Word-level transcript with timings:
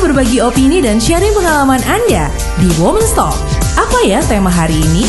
berbagi 0.00 0.40
opini 0.40 0.80
dan 0.80 0.96
sharing 0.96 1.36
pengalaman 1.36 1.80
Anda 1.84 2.32
di 2.56 2.72
Women's 2.80 3.12
Talk. 3.12 3.36
Apa 3.76 4.00
ya 4.08 4.24
tema 4.24 4.48
hari 4.48 4.80
ini? 4.80 5.04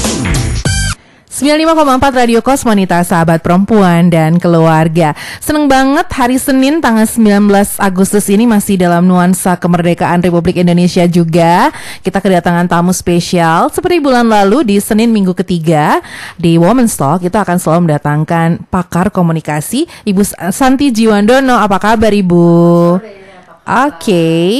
95,4 1.31 2.11
Radio 2.11 2.43
Kos 2.43 2.67
Wanita 2.67 2.99
Sahabat 3.01 3.39
Perempuan 3.39 4.11
dan 4.11 4.35
Keluarga 4.37 5.15
Seneng 5.39 5.71
banget 5.71 6.05
hari 6.11 6.35
Senin 6.35 6.83
tanggal 6.83 7.07
19 7.07 7.49
Agustus 7.81 8.27
ini 8.29 8.43
masih 8.45 8.75
dalam 8.77 9.07
nuansa 9.07 9.55
kemerdekaan 9.57 10.21
Republik 10.21 10.59
Indonesia 10.59 11.07
juga 11.07 11.71
Kita 12.03 12.19
kedatangan 12.21 12.67
tamu 12.67 12.91
spesial 12.91 13.71
Seperti 13.71 14.03
bulan 14.03 14.27
lalu 14.27 14.75
di 14.75 14.77
Senin 14.77 15.09
minggu 15.09 15.33
ketiga 15.33 16.03
Di 16.35 16.61
Women's 16.61 16.93
Talk 16.99 17.23
kita 17.25 17.41
akan 17.47 17.57
selalu 17.57 17.79
mendatangkan 17.89 18.67
pakar 18.67 19.09
komunikasi 19.09 19.87
Ibu 20.03 20.21
Santi 20.51 20.93
Jiwandono 20.93 21.57
Apa 21.57 21.79
kabar 21.79 22.11
Ibu? 22.11 23.30
Oke 23.71 23.95
okay. 23.95 24.51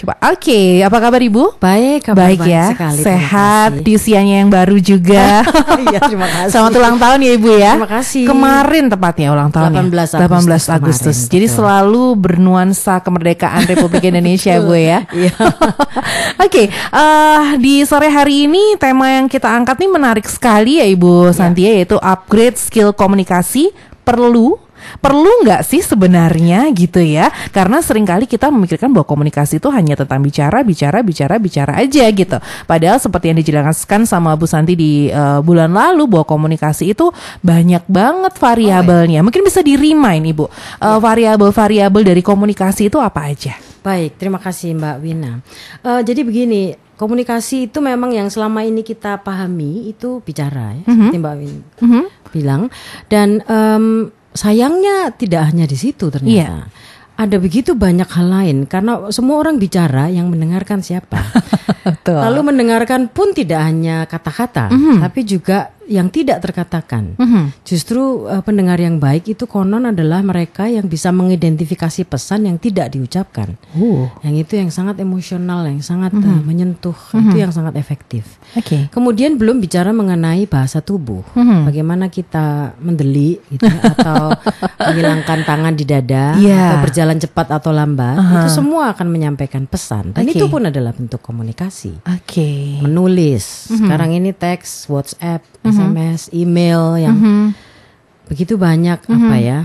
Coba, 0.00 0.16
oke, 0.32 0.48
okay. 0.48 0.80
apa 0.80 0.96
kabar 0.96 1.20
Ibu? 1.20 1.60
Baik, 1.60 2.08
kabar 2.08 2.32
baik, 2.32 2.40
baik 2.40 2.48
ya. 2.48 2.72
Sekali, 2.72 3.00
Sehat 3.04 3.70
di 3.84 3.92
usianya 4.00 4.40
yang 4.40 4.48
baru 4.48 4.80
juga. 4.80 5.44
Iya, 5.80 6.00
terima 6.08 6.28
kasih. 6.40 6.52
Selamat 6.56 6.72
ulang 6.80 6.96
tahun 6.96 7.18
ya 7.20 7.32
Ibu 7.36 7.50
ya. 7.56 7.72
Terima 7.76 7.92
kasih. 8.00 8.24
Kemarin 8.24 8.84
tepatnya 8.88 9.28
ulang 9.32 9.50
tahun 9.52 9.70
18 9.76 9.92
ya. 9.92 10.24
Agustus. 10.24 10.48
18 10.48 10.48
Agustus. 10.48 10.68
Agustus. 10.72 11.18
Jadi 11.28 11.46
betul. 11.48 11.56
selalu 11.60 12.04
bernuansa 12.16 12.94
kemerdekaan 13.04 13.62
Republik 13.68 14.02
Indonesia 14.08 14.56
Bu 14.60 14.72
ya. 14.72 15.04
Iya. 15.20 15.36
oke, 15.36 16.48
okay, 16.48 16.66
uh, 16.92 17.00
eh, 17.00 17.44
di 17.60 17.84
sore 17.84 18.08
hari 18.08 18.48
ini 18.48 18.80
tema 18.80 19.20
yang 19.20 19.28
kita 19.28 19.52
angkat 19.52 19.84
nih 19.84 19.90
menarik 19.92 20.24
sekali 20.24 20.80
ya 20.80 20.86
Ibu 20.88 21.28
ya. 21.28 21.36
Santia 21.36 21.70
yaitu 21.76 22.00
upgrade 22.00 22.56
skill 22.56 22.96
komunikasi 22.96 23.68
perlu 24.00 24.56
Perlu 24.98 25.44
nggak 25.46 25.62
sih 25.64 25.80
sebenarnya 25.80 26.68
gitu 26.72 27.00
ya? 27.00 27.32
Karena 27.50 27.80
sering 27.80 28.04
kali 28.04 28.24
kita 28.28 28.48
memikirkan 28.48 28.90
bahwa 28.92 29.06
komunikasi 29.06 29.58
itu 29.58 29.68
hanya 29.72 29.96
tentang 29.96 30.20
bicara, 30.24 30.60
bicara, 30.62 31.00
bicara, 31.00 31.34
bicara 31.36 31.72
aja 31.80 32.04
gitu. 32.10 32.36
Padahal 32.68 32.98
seperti 32.98 33.32
yang 33.32 33.38
dijelaskan 33.40 34.04
sama 34.04 34.34
Bu 34.34 34.44
Santi 34.48 34.74
di 34.74 35.08
uh, 35.10 35.40
bulan 35.40 35.72
lalu 35.72 36.06
bahwa 36.10 36.26
komunikasi 36.26 36.92
itu 36.92 37.12
banyak 37.40 37.84
banget 37.86 38.34
variabelnya. 38.36 39.20
Mungkin 39.20 39.44
bisa 39.46 39.64
di 39.64 39.74
remind 39.78 40.26
Ibu, 40.30 40.44
uh, 40.46 40.98
variabel-variabel 40.98 42.02
dari 42.04 42.22
komunikasi 42.24 42.92
itu 42.92 42.98
apa 43.00 43.30
aja? 43.30 43.56
Baik, 43.80 44.20
terima 44.20 44.36
kasih 44.36 44.76
Mbak 44.76 44.96
Wina. 45.00 45.40
Uh, 45.80 46.04
jadi 46.04 46.20
begini, 46.20 46.76
komunikasi 47.00 47.72
itu 47.72 47.80
memang 47.80 48.12
yang 48.12 48.28
selama 48.28 48.60
ini 48.60 48.84
kita 48.84 49.24
pahami 49.24 49.88
itu 49.88 50.20
bicara 50.20 50.76
ya, 50.76 50.84
mm 50.84 50.84
-hmm. 50.84 50.92
seperti 50.92 51.16
Mbak 51.16 51.36
Win 51.40 51.56
mm 51.56 51.88
-hmm. 51.88 52.04
bilang 52.28 52.62
dan 53.08 53.40
um, 53.48 54.12
sayangnya 54.34 55.10
tidak 55.14 55.50
hanya 55.50 55.66
di 55.66 55.76
situ 55.76 56.08
ternyata. 56.08 56.34
Yeah. 56.34 56.62
Ada 57.20 57.36
begitu 57.36 57.76
banyak 57.76 58.08
hal 58.08 58.26
lain 58.32 58.56
karena 58.64 59.12
semua 59.12 59.44
orang 59.44 59.60
bicara 59.60 60.08
yang 60.08 60.32
mendengarkan 60.32 60.80
siapa. 60.80 61.20
Lalu 62.08 62.40
mendengarkan 62.48 63.12
pun 63.12 63.36
tidak 63.36 63.60
hanya 63.60 64.08
kata-kata, 64.08 64.72
mm 64.72 64.78
-hmm. 64.80 64.96
tapi 65.04 65.20
juga 65.28 65.68
yang 65.90 66.06
tidak 66.06 66.38
terkatakan. 66.38 67.18
Mm 67.18 67.26
-hmm. 67.26 67.44
Justru 67.66 68.30
uh, 68.30 68.38
pendengar 68.46 68.78
yang 68.78 69.02
baik 69.02 69.26
itu 69.34 69.50
konon 69.50 69.90
adalah 69.90 70.22
mereka 70.22 70.70
yang 70.70 70.86
bisa 70.86 71.10
mengidentifikasi 71.10 72.06
pesan 72.06 72.46
yang 72.46 72.62
tidak 72.62 72.94
diucapkan. 72.94 73.58
Uh. 73.74 74.06
Yang 74.22 74.46
itu 74.46 74.52
yang 74.62 74.70
sangat 74.70 75.02
emosional, 75.02 75.66
yang 75.66 75.82
sangat 75.82 76.14
mm 76.14 76.22
-hmm. 76.22 76.30
uh, 76.38 76.40
menyentuh, 76.46 76.94
mm 76.94 77.10
-hmm. 77.10 77.26
itu 77.26 77.36
yang 77.42 77.50
sangat 77.50 77.74
efektif. 77.74 78.38
Okay. 78.54 78.86
Kemudian 78.94 79.34
belum 79.34 79.58
bicara 79.58 79.90
mengenai 79.90 80.46
bahasa 80.46 80.78
tubuh, 80.78 81.26
mm 81.34 81.42
-hmm. 81.42 81.60
bagaimana 81.66 82.06
kita 82.06 82.78
mendeli 82.78 83.42
gitu 83.50 83.66
ya, 83.66 83.82
atau 83.90 84.30
menghilangkan 84.94 85.38
tangan 85.42 85.74
di 85.74 85.82
dada 85.82 86.38
yeah. 86.38 86.70
atau 86.70 86.86
berjalan 86.86 87.18
cepat 87.18 87.50
atau 87.50 87.74
lambat, 87.74 88.14
uh 88.14 88.22
-huh. 88.22 88.38
itu 88.46 88.62
semua 88.62 88.94
akan 88.94 89.10
menyampaikan 89.10 89.66
pesan. 89.66 90.14
Dan 90.14 90.30
okay. 90.30 90.38
itu 90.38 90.46
pun 90.46 90.70
adalah 90.70 90.94
bentuk 90.94 91.18
komunikasi. 91.18 91.98
Okay. 92.22 92.78
Menulis. 92.78 93.66
Mm 93.66 93.74
-hmm. 93.74 93.78
Sekarang 93.82 94.10
ini 94.14 94.30
teks, 94.30 94.86
WhatsApp, 94.86 95.42
mm 95.66 95.66
-hmm 95.66 95.79
SMS, 95.80 96.20
email 96.36 97.00
yang 97.00 97.16
mm 97.16 97.24
-hmm. 97.24 97.44
begitu 98.28 98.54
banyak 98.60 98.98
mm 99.00 99.08
-hmm. 99.08 99.22
apa 99.24 99.36
ya 99.40 99.60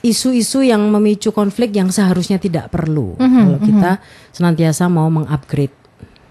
isu-isu 0.00 0.64
yang 0.64 0.80
memicu 0.88 1.28
konflik 1.28 1.76
yang 1.76 1.92
seharusnya 1.92 2.40
tidak 2.40 2.72
perlu 2.72 3.20
mm 3.20 3.20
-hmm. 3.20 3.36
kalau 3.44 3.58
kita 3.60 3.92
senantiasa 4.32 4.88
mau 4.88 5.12
mengupgrade 5.12 5.76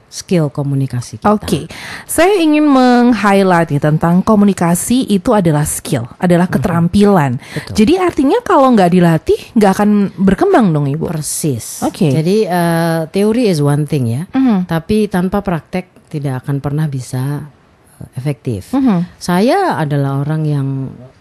skill 0.09 0.49
komunikasi 0.49 1.21
kita. 1.21 1.29
Oke, 1.29 1.45
okay. 1.45 1.63
saya 2.09 2.41
ingin 2.41 2.65
meng-highlight 2.65 3.77
tentang 3.77 4.25
komunikasi 4.25 5.05
itu 5.05 5.38
adalah 5.38 5.63
skill, 5.69 6.09
adalah 6.17 6.49
keterampilan. 6.49 7.38
Betul. 7.38 7.73
Jadi 7.77 7.93
artinya 8.01 8.41
kalau 8.41 8.73
nggak 8.73 8.89
dilatih 8.89 9.39
nggak 9.53 9.71
akan 9.77 9.89
berkembang 10.17 10.73
dong 10.73 10.89
ibu. 10.89 11.05
Persis. 11.07 11.85
Oke. 11.85 12.09
Okay. 12.09 12.11
Jadi 12.11 12.38
uh, 12.49 13.05
teori 13.13 13.53
is 13.53 13.61
one 13.61 13.85
thing 13.85 14.09
ya, 14.09 14.25
mm 14.33 14.41
-hmm. 14.41 14.57
tapi 14.65 15.05
tanpa 15.05 15.45
praktek 15.45 16.09
tidak 16.09 16.41
akan 16.43 16.57
pernah 16.57 16.89
bisa 16.89 17.45
efektif. 18.15 18.73
Mm 18.73 18.81
-hmm. 18.81 18.99
Saya 19.19 19.79
adalah 19.79 20.23
orang 20.23 20.41
yang 20.45 20.67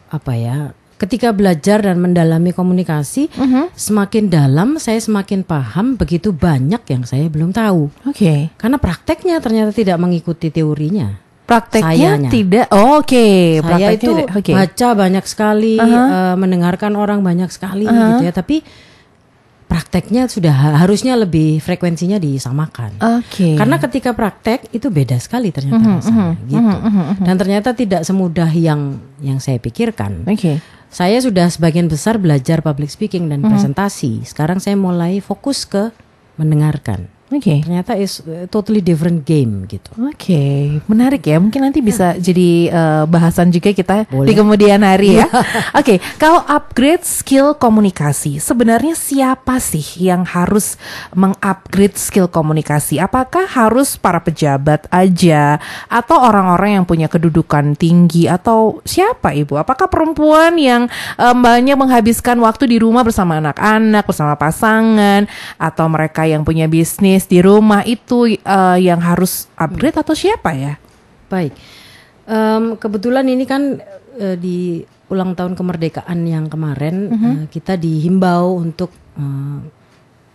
apa 0.08 0.32
ya 0.32 0.72
ketika 0.98 1.30
belajar 1.30 1.78
dan 1.78 2.02
mendalami 2.02 2.50
komunikasi 2.50 3.30
mm 3.30 3.46
-hmm. 3.46 3.64
semakin 3.72 4.24
dalam 4.26 4.68
saya 4.82 4.98
semakin 4.98 5.46
paham 5.46 5.94
begitu 5.94 6.34
banyak 6.34 6.82
yang 6.90 7.02
saya 7.06 7.30
belum 7.30 7.54
tahu. 7.54 7.88
Oke. 8.04 8.18
Okay. 8.18 8.40
Karena 8.58 8.76
prakteknya 8.82 9.38
ternyata 9.38 9.70
tidak 9.70 9.96
mengikuti 10.02 10.50
teorinya. 10.50 11.14
Prakteknya 11.48 12.20
Sayanya. 12.20 12.28
tidak. 12.28 12.66
Oh, 12.74 13.00
Oke. 13.00 13.56
Okay. 13.64 13.64
Saya 13.64 13.88
itu 13.96 14.12
okay. 14.12 14.52
baca 14.52 14.88
banyak 14.92 15.24
sekali, 15.24 15.80
uh 15.80 15.86
-huh. 15.86 15.96
uh, 15.96 16.34
mendengarkan 16.36 16.92
orang 16.92 17.24
banyak 17.24 17.48
sekali 17.48 17.88
uh 17.88 17.94
-huh. 17.94 18.08
gitu 18.20 18.22
ya. 18.28 18.32
Tapi 18.36 18.56
prakteknya 19.68 20.24
sudah 20.26 20.80
harusnya 20.80 21.12
lebih 21.14 21.60
frekuensinya 21.60 22.16
disamakan. 22.16 22.96
Oke. 23.20 23.52
Okay. 23.52 23.54
Karena 23.54 23.76
ketika 23.76 24.16
praktek 24.16 24.72
itu 24.72 24.88
beda 24.88 25.20
sekali 25.20 25.52
ternyata 25.52 25.76
mm 25.76 25.84
-hmm, 25.84 25.98
rasanya 26.00 26.24
mm 26.24 26.32
-hmm, 26.32 26.48
gitu. 26.48 26.76
Mm 26.80 26.90
-hmm, 26.90 27.26
Dan 27.28 27.34
ternyata 27.36 27.70
tidak 27.76 28.02
semudah 28.08 28.50
yang 28.50 28.96
yang 29.20 29.38
saya 29.38 29.60
pikirkan. 29.60 30.24
Oke. 30.24 30.34
Okay. 30.40 30.56
Saya 30.88 31.20
sudah 31.20 31.52
sebagian 31.52 31.84
besar 31.84 32.16
belajar 32.16 32.64
public 32.64 32.88
speaking 32.88 33.28
dan 33.28 33.44
mm 33.44 33.44
-hmm. 33.44 33.52
presentasi. 33.52 34.24
Sekarang 34.24 34.56
saya 34.56 34.74
mulai 34.80 35.20
fokus 35.20 35.68
ke 35.68 35.92
mendengarkan. 36.40 37.17
Oke. 37.28 37.44
Okay. 37.44 37.58
Ternyata 37.60 37.92
is 38.00 38.24
totally 38.48 38.80
different 38.80 39.28
game 39.28 39.68
gitu. 39.68 39.92
Oke, 40.00 40.16
okay. 40.16 40.56
menarik 40.88 41.20
ya. 41.28 41.36
Mungkin 41.36 41.60
nanti 41.60 41.84
bisa 41.84 42.16
ya. 42.16 42.32
jadi 42.32 42.50
uh, 42.72 43.04
bahasan 43.04 43.52
juga 43.52 43.76
kita 43.76 44.08
Boleh. 44.08 44.32
di 44.32 44.32
kemudian 44.32 44.80
hari 44.80 45.20
ya. 45.20 45.28
Oke, 45.28 45.52
okay. 45.76 45.98
kalau 46.16 46.40
upgrade 46.48 47.04
skill 47.04 47.52
komunikasi, 47.52 48.40
sebenarnya 48.40 48.96
siapa 48.96 49.60
sih 49.60 49.84
yang 50.00 50.24
harus 50.24 50.80
mengupgrade 51.12 52.00
skill 52.00 52.32
komunikasi? 52.32 52.96
Apakah 52.96 53.44
harus 53.44 54.00
para 54.00 54.24
pejabat 54.24 54.88
aja 54.88 55.60
atau 55.92 56.16
orang-orang 56.16 56.80
yang 56.80 56.84
punya 56.88 57.12
kedudukan 57.12 57.76
tinggi 57.76 58.24
atau 58.24 58.80
siapa 58.88 59.36
Ibu? 59.36 59.60
Apakah 59.60 59.92
perempuan 59.92 60.56
yang 60.56 60.88
um, 61.20 61.36
banyak 61.44 61.76
menghabiskan 61.76 62.40
waktu 62.40 62.72
di 62.72 62.80
rumah 62.80 63.04
bersama 63.04 63.36
anak-anak, 63.36 64.08
bersama 64.08 64.32
pasangan 64.40 65.28
atau 65.60 65.86
mereka 65.92 66.24
yang 66.24 66.40
punya 66.40 66.64
bisnis 66.64 67.17
bisnis 67.18 67.26
di 67.26 67.42
rumah 67.42 67.82
itu 67.82 68.38
uh, 68.46 68.78
yang 68.78 69.02
harus 69.02 69.50
upgrade 69.58 69.98
atau 69.98 70.14
siapa 70.14 70.54
ya? 70.54 70.78
Baik, 71.26 71.50
um, 72.30 72.78
kebetulan 72.78 73.26
ini 73.26 73.42
kan 73.42 73.82
uh, 74.22 74.36
di 74.38 74.86
ulang 75.10 75.34
tahun 75.34 75.58
kemerdekaan 75.58 76.22
yang 76.22 76.46
kemarin 76.46 77.10
uh 77.10 77.16
-huh. 77.18 77.26
uh, 77.26 77.44
kita 77.50 77.74
dihimbau 77.74 78.54
untuk 78.62 78.94
uh, 79.18 79.58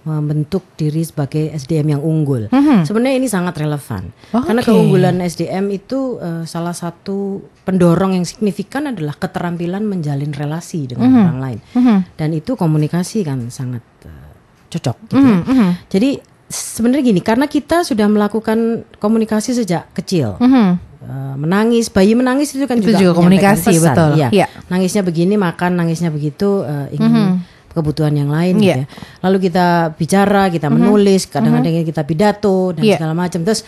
membentuk 0.04 0.76
diri 0.76 1.00
sebagai 1.08 1.56
SDM 1.56 1.96
yang 1.96 2.04
unggul. 2.04 2.52
-huh. 2.52 2.84
Sebenarnya 2.84 3.16
ini 3.24 3.32
sangat 3.32 3.64
relevan 3.64 4.12
oh, 4.36 4.44
karena 4.44 4.60
okay. 4.60 4.76
keunggulan 4.76 5.24
SDM 5.24 5.72
itu 5.72 6.20
uh, 6.20 6.44
salah 6.44 6.76
satu 6.76 7.48
pendorong 7.64 8.20
yang 8.20 8.28
signifikan 8.28 8.92
adalah 8.92 9.16
keterampilan 9.16 9.88
menjalin 9.88 10.36
relasi 10.36 10.92
dengan 10.92 11.08
-huh. 11.16 11.22
orang 11.24 11.40
lain 11.40 11.60
-huh. 11.80 12.00
dan 12.20 12.30
itu 12.36 12.60
komunikasi 12.60 13.24
kan 13.24 13.48
sangat 13.48 13.86
uh, 14.04 14.36
cocok. 14.68 14.98
Gitu. 15.08 15.32
-huh. 15.48 15.72
Jadi 15.88 16.33
sebenarnya 16.50 17.04
gini 17.14 17.22
karena 17.24 17.46
kita 17.48 17.84
sudah 17.88 18.08
melakukan 18.10 18.88
komunikasi 18.98 19.56
sejak 19.56 19.90
kecil. 19.96 20.40
Mm 20.40 20.50
-hmm. 20.50 20.70
Uh, 21.04 21.36
menangis, 21.36 21.92
bayi 21.92 22.16
menangis 22.16 22.56
itu 22.56 22.64
kan 22.64 22.80
itu 22.80 22.96
juga, 22.96 23.12
juga 23.12 23.12
komunikasi 23.20 23.76
pesan. 23.76 23.92
betul. 23.92 24.12
Ya. 24.16 24.30
ya. 24.32 24.48
Nangisnya 24.72 25.04
begini, 25.04 25.36
makan 25.36 25.76
nangisnya 25.76 26.08
begitu, 26.08 26.64
uh, 26.64 26.88
ingin 26.96 27.12
mm 27.12 27.20
-hmm. 27.28 27.72
kebutuhan 27.76 28.16
yang 28.16 28.32
lain 28.32 28.56
yeah. 28.64 28.64
gitu 28.64 28.80
ya. 28.80 28.88
Lalu 29.20 29.38
kita 29.52 29.68
bicara, 30.00 30.48
kita 30.48 30.72
mm 30.72 30.76
-hmm. 30.80 30.80
menulis, 30.80 31.22
kadang-kadang 31.28 31.76
mm 31.76 31.80
-hmm. 31.84 31.92
kita 31.92 32.02
pidato 32.08 32.72
dan 32.72 32.84
yeah. 32.88 32.96
segala 32.96 33.14
macam. 33.20 33.44
Terus 33.44 33.68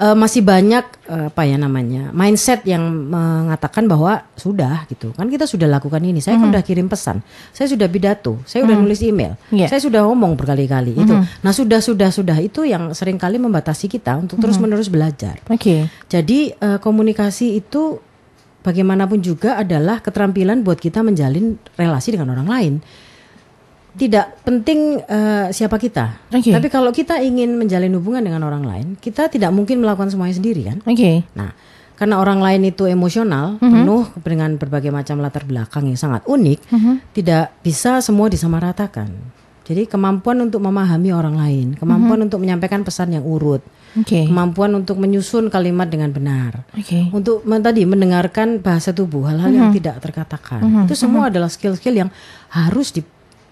uh, 0.00 0.16
masih 0.16 0.42
banyak 0.42 0.84
uh, 1.06 1.28
apa 1.30 1.42
ya 1.46 1.56
namanya 1.58 2.10
mindset 2.10 2.66
yang 2.66 2.82
mengatakan 3.10 3.86
bahwa 3.86 4.24
sudah 4.34 4.88
gitu. 4.90 5.14
Kan 5.14 5.30
kita 5.30 5.46
sudah 5.46 5.68
lakukan 5.70 6.02
ini. 6.02 6.18
Saya 6.18 6.38
kan 6.40 6.50
sudah 6.50 6.62
kirim 6.64 6.86
pesan. 6.90 7.22
Saya 7.54 7.70
sudah 7.70 7.86
pidato. 7.86 8.42
Saya 8.46 8.66
sudah 8.66 8.74
mm. 8.74 8.82
-hmm. 8.82 8.90
nulis 8.90 9.00
email. 9.04 9.32
Yeah. 9.54 9.70
saya 9.70 9.80
sudah 9.80 10.06
ngomong 10.06 10.34
berkali-kali 10.38 10.94
mm 10.94 10.98
-hmm. 10.98 11.06
itu 11.06 11.14
nah 11.44 11.52
sudah 11.54 11.80
sudah 11.82 12.10
sudah 12.10 12.38
itu 12.38 12.66
yang 12.66 12.94
sering 12.94 13.18
kali 13.18 13.38
membatasi 13.38 13.86
kita 13.90 14.16
untuk 14.18 14.38
terus 14.40 14.58
menerus 14.58 14.90
belajar. 14.90 15.38
Okay. 15.46 15.86
jadi 16.10 16.54
uh, 16.58 16.78
komunikasi 16.78 17.58
itu 17.58 17.98
bagaimanapun 18.64 19.20
juga 19.20 19.60
adalah 19.60 20.00
keterampilan 20.00 20.64
buat 20.64 20.80
kita 20.80 21.04
menjalin 21.04 21.60
relasi 21.76 22.16
dengan 22.16 22.32
orang 22.32 22.48
lain 22.48 22.74
tidak 23.94 24.42
penting 24.42 24.98
uh, 25.06 25.54
siapa 25.54 25.78
kita. 25.78 26.18
Oke. 26.34 26.50
Tapi 26.50 26.66
kalau 26.66 26.90
kita 26.90 27.22
ingin 27.22 27.54
menjalin 27.54 27.94
hubungan 27.94 28.26
dengan 28.26 28.42
orang 28.42 28.66
lain, 28.66 28.86
kita 28.98 29.30
tidak 29.30 29.54
mungkin 29.54 29.78
melakukan 29.78 30.10
semuanya 30.10 30.34
sendiri 30.34 30.66
kan? 30.66 30.78
Oke. 30.82 31.22
Nah, 31.38 31.54
karena 31.94 32.18
orang 32.18 32.42
lain 32.42 32.74
itu 32.74 32.90
emosional, 32.90 33.54
penuh 33.62 34.10
dengan 34.26 34.58
berbagai 34.58 34.90
macam 34.90 35.22
latar 35.22 35.46
belakang 35.46 35.86
yang 35.86 35.94
sangat 35.94 36.26
unik, 36.26 36.58
tidak 37.14 37.54
bisa 37.62 38.02
semua 38.02 38.26
disamaratakan. 38.26 39.14
Jadi 39.64 39.88
kemampuan 39.88 40.42
untuk 40.44 40.60
memahami 40.60 41.14
orang 41.14 41.40
lain, 41.40 41.66
kemampuan 41.78 42.20
untuk 42.26 42.42
menyampaikan 42.42 42.84
pesan 42.84 43.16
yang 43.16 43.24
urut, 43.24 43.64
Oke. 43.96 44.28
kemampuan 44.28 44.74
untuk 44.76 45.00
menyusun 45.00 45.48
kalimat 45.48 45.88
dengan 45.88 46.12
benar, 46.12 46.68
Oke. 46.76 47.08
untuk 47.14 47.46
men- 47.48 47.64
tadi 47.64 47.86
mendengarkan 47.88 48.60
bahasa 48.60 48.92
tubuh 48.92 49.24
hal-hal 49.24 49.54
yang 49.54 49.70
tidak 49.72 50.02
terkatakan, 50.04 50.84
itu 50.84 50.92
semua 50.98 51.32
adalah 51.32 51.48
skill-skill 51.48 51.96
yang 51.96 52.10
harus 52.52 52.92
di 52.92 53.00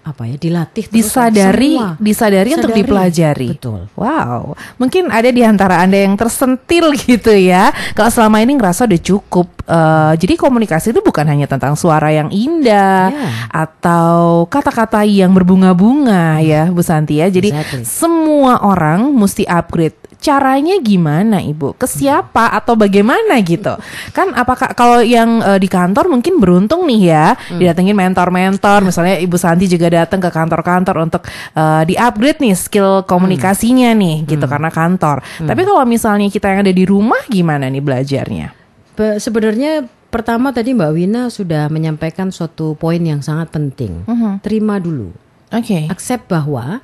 apa 0.03 0.27
ya 0.27 0.35
dilatih 0.35 0.83
terus 0.83 0.95
Disadari, 0.99 1.79
semua. 1.79 1.95
disadari 1.95 2.51
untuk 2.51 2.69
Sadari. 2.69 2.81
dipelajari. 2.83 3.49
Betul. 3.55 3.87
Wow, 3.95 4.51
mungkin 4.75 5.07
ada 5.07 5.27
di 5.27 5.39
antara 5.41 5.79
anda 5.79 5.95
yang 5.95 6.13
tersentil 6.13 6.91
gitu 7.07 7.31
ya. 7.31 7.71
Kalau 7.91 8.11
selama 8.11 8.39
ini 8.39 8.53
ngerasa 8.53 8.83
udah 8.83 9.01
cukup. 9.01 9.47
eh, 9.63 10.13
jadi 10.19 10.35
komunikasi 10.35 10.91
itu 10.91 10.99
bukan 10.99 11.23
hanya 11.23 11.47
tentang 11.47 11.71
suara 11.73 12.11
yang 12.11 12.27
indah 12.27 13.15
Ya. 13.15 13.27
atau 13.49 14.43
kata-kata 14.45 15.03
yang 15.03 15.31
berbunga-bunga 15.31 16.43
ya, 16.43 16.67
Bu 16.67 16.83
Santi 16.83 17.17
ya. 17.17 17.31
Jadi 17.31 17.47
Exactly. 17.49 17.87
semua 17.87 18.59
orang 18.59 19.07
mesti 19.09 19.47
upgrade. 19.47 19.95
Caranya 20.23 20.79
gimana, 20.79 21.43
Ibu? 21.43 21.75
Ke 21.75 21.83
siapa 21.83 22.55
atau 22.55 22.79
bagaimana 22.79 23.35
gitu? 23.43 23.75
Kan 24.15 24.31
apakah 24.31 24.71
kalau 24.71 25.03
yang 25.03 25.43
eh, 25.43 25.59
di 25.59 25.67
kantor 25.67 26.07
mungkin 26.07 26.39
beruntung 26.39 26.87
nih 26.87 27.01
ya, 27.11 27.35
didatengin 27.59 27.91
mentor-mentor, 27.91 28.87
misalnya 28.87 29.19
Ibu 29.19 29.35
Santi 29.35 29.67
juga 29.67 29.91
datang 29.91 30.23
ke 30.23 30.31
kantor-kantor 30.31 30.95
untuk 31.03 31.27
eh, 31.51 31.83
di-upgrade 31.91 32.39
nih 32.39 32.55
skill 32.55 33.03
komunikasinya 33.03 33.91
nih 33.91 34.23
gitu 34.23 34.47
karena 34.47 34.71
kantor. 34.71 35.19
Tapi 35.43 35.61
kalau 35.67 35.83
misalnya 35.83 36.31
kita 36.31 36.55
yang 36.55 36.63
ada 36.63 36.71
di 36.71 36.87
rumah 36.87 37.19
gimana 37.27 37.67
nih 37.67 37.83
belajarnya? 37.83 38.47
Be- 38.95 39.19
sebenarnya 39.19 39.83
pertama 40.07 40.55
tadi 40.55 40.71
Mbak 40.71 40.91
Wina 40.95 41.21
sudah 41.27 41.67
menyampaikan 41.67 42.31
suatu 42.31 42.79
poin 42.79 43.03
yang 43.03 43.19
sangat 43.19 43.51
penting. 43.51 44.07
Terima 44.39 44.79
dulu. 44.79 45.11
Oke. 45.51 45.91
Accept 45.91 46.31
bahwa 46.31 46.79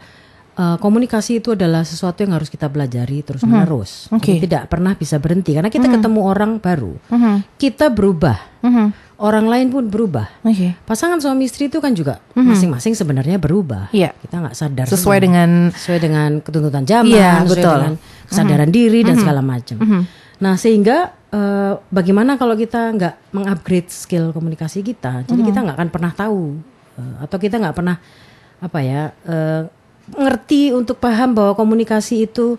uh, 0.60 0.76
komunikasi 0.78 1.40
itu 1.40 1.56
adalah 1.56 1.88
sesuatu 1.88 2.20
yang 2.20 2.36
harus 2.36 2.52
kita 2.52 2.68
pelajari 2.68 3.24
terus 3.24 3.48
menerus. 3.48 4.12
Oke. 4.12 4.36
Jadi 4.36 4.44
Tidak 4.52 4.68
pernah 4.68 4.92
bisa 4.94 5.16
berhenti 5.18 5.56
karena 5.56 5.72
kita 5.72 5.88
ketemu 5.88 6.20
orang 6.20 6.60
baru. 6.60 7.00
Mhm. 7.08 7.56
Kita 7.56 7.88
berubah. 7.88 8.38
Mhm. 8.60 8.88
Orang 9.20 9.52
lain 9.52 9.68
pun 9.68 9.88
berubah. 9.92 10.32
Oke. 10.48 10.80
Pasangan 10.88 11.20
suami 11.20 11.44
istri 11.44 11.68
itu 11.68 11.84
kan 11.84 11.92
juga 11.92 12.24
masing-masing 12.36 12.96
sebenarnya 12.96 13.36
berubah. 13.36 13.92
Iya. 13.92 14.16
Kita 14.16 14.40
nggak 14.40 14.56
sadar 14.56 14.86
Sesuai 14.88 15.20
semua. 15.20 15.26
dengan 15.28 15.50
sesuai 15.76 16.00
dengan 16.00 16.30
ketuntutan 16.40 16.84
zaman, 16.88 17.12
Iya, 17.12 17.32
sesuai 17.44 17.52
betul. 17.52 17.76
dengan 17.80 17.94
kesadaran 18.28 18.72
diri 18.72 19.00
dan 19.04 19.16
segala 19.20 19.42
macam. 19.44 19.78
Nah, 20.40 20.56
sehingga 20.56 21.20
eh, 21.36 21.74
bagaimana 21.92 22.40
kalau 22.40 22.56
kita 22.56 22.96
nggak 22.96 23.36
mengupgrade 23.36 23.92
skill 23.92 24.32
komunikasi 24.32 24.82
kita, 24.88 25.28
jadi 25.28 25.42
kita 25.46 25.68
nggak 25.68 25.76
akan 25.78 25.90
pernah 25.92 26.12
tahu 26.16 26.56
eh, 26.96 27.16
atau 27.20 27.38
kita 27.38 27.60
nggak 27.60 27.76
pernah 27.76 28.00
apa 28.60 28.80
ya 28.80 29.12
ngerti 30.16 30.72
untuk 30.72 30.98
paham 30.98 31.34
bahwa 31.34 31.54
komunikasi 31.54 32.26
itu 32.26 32.58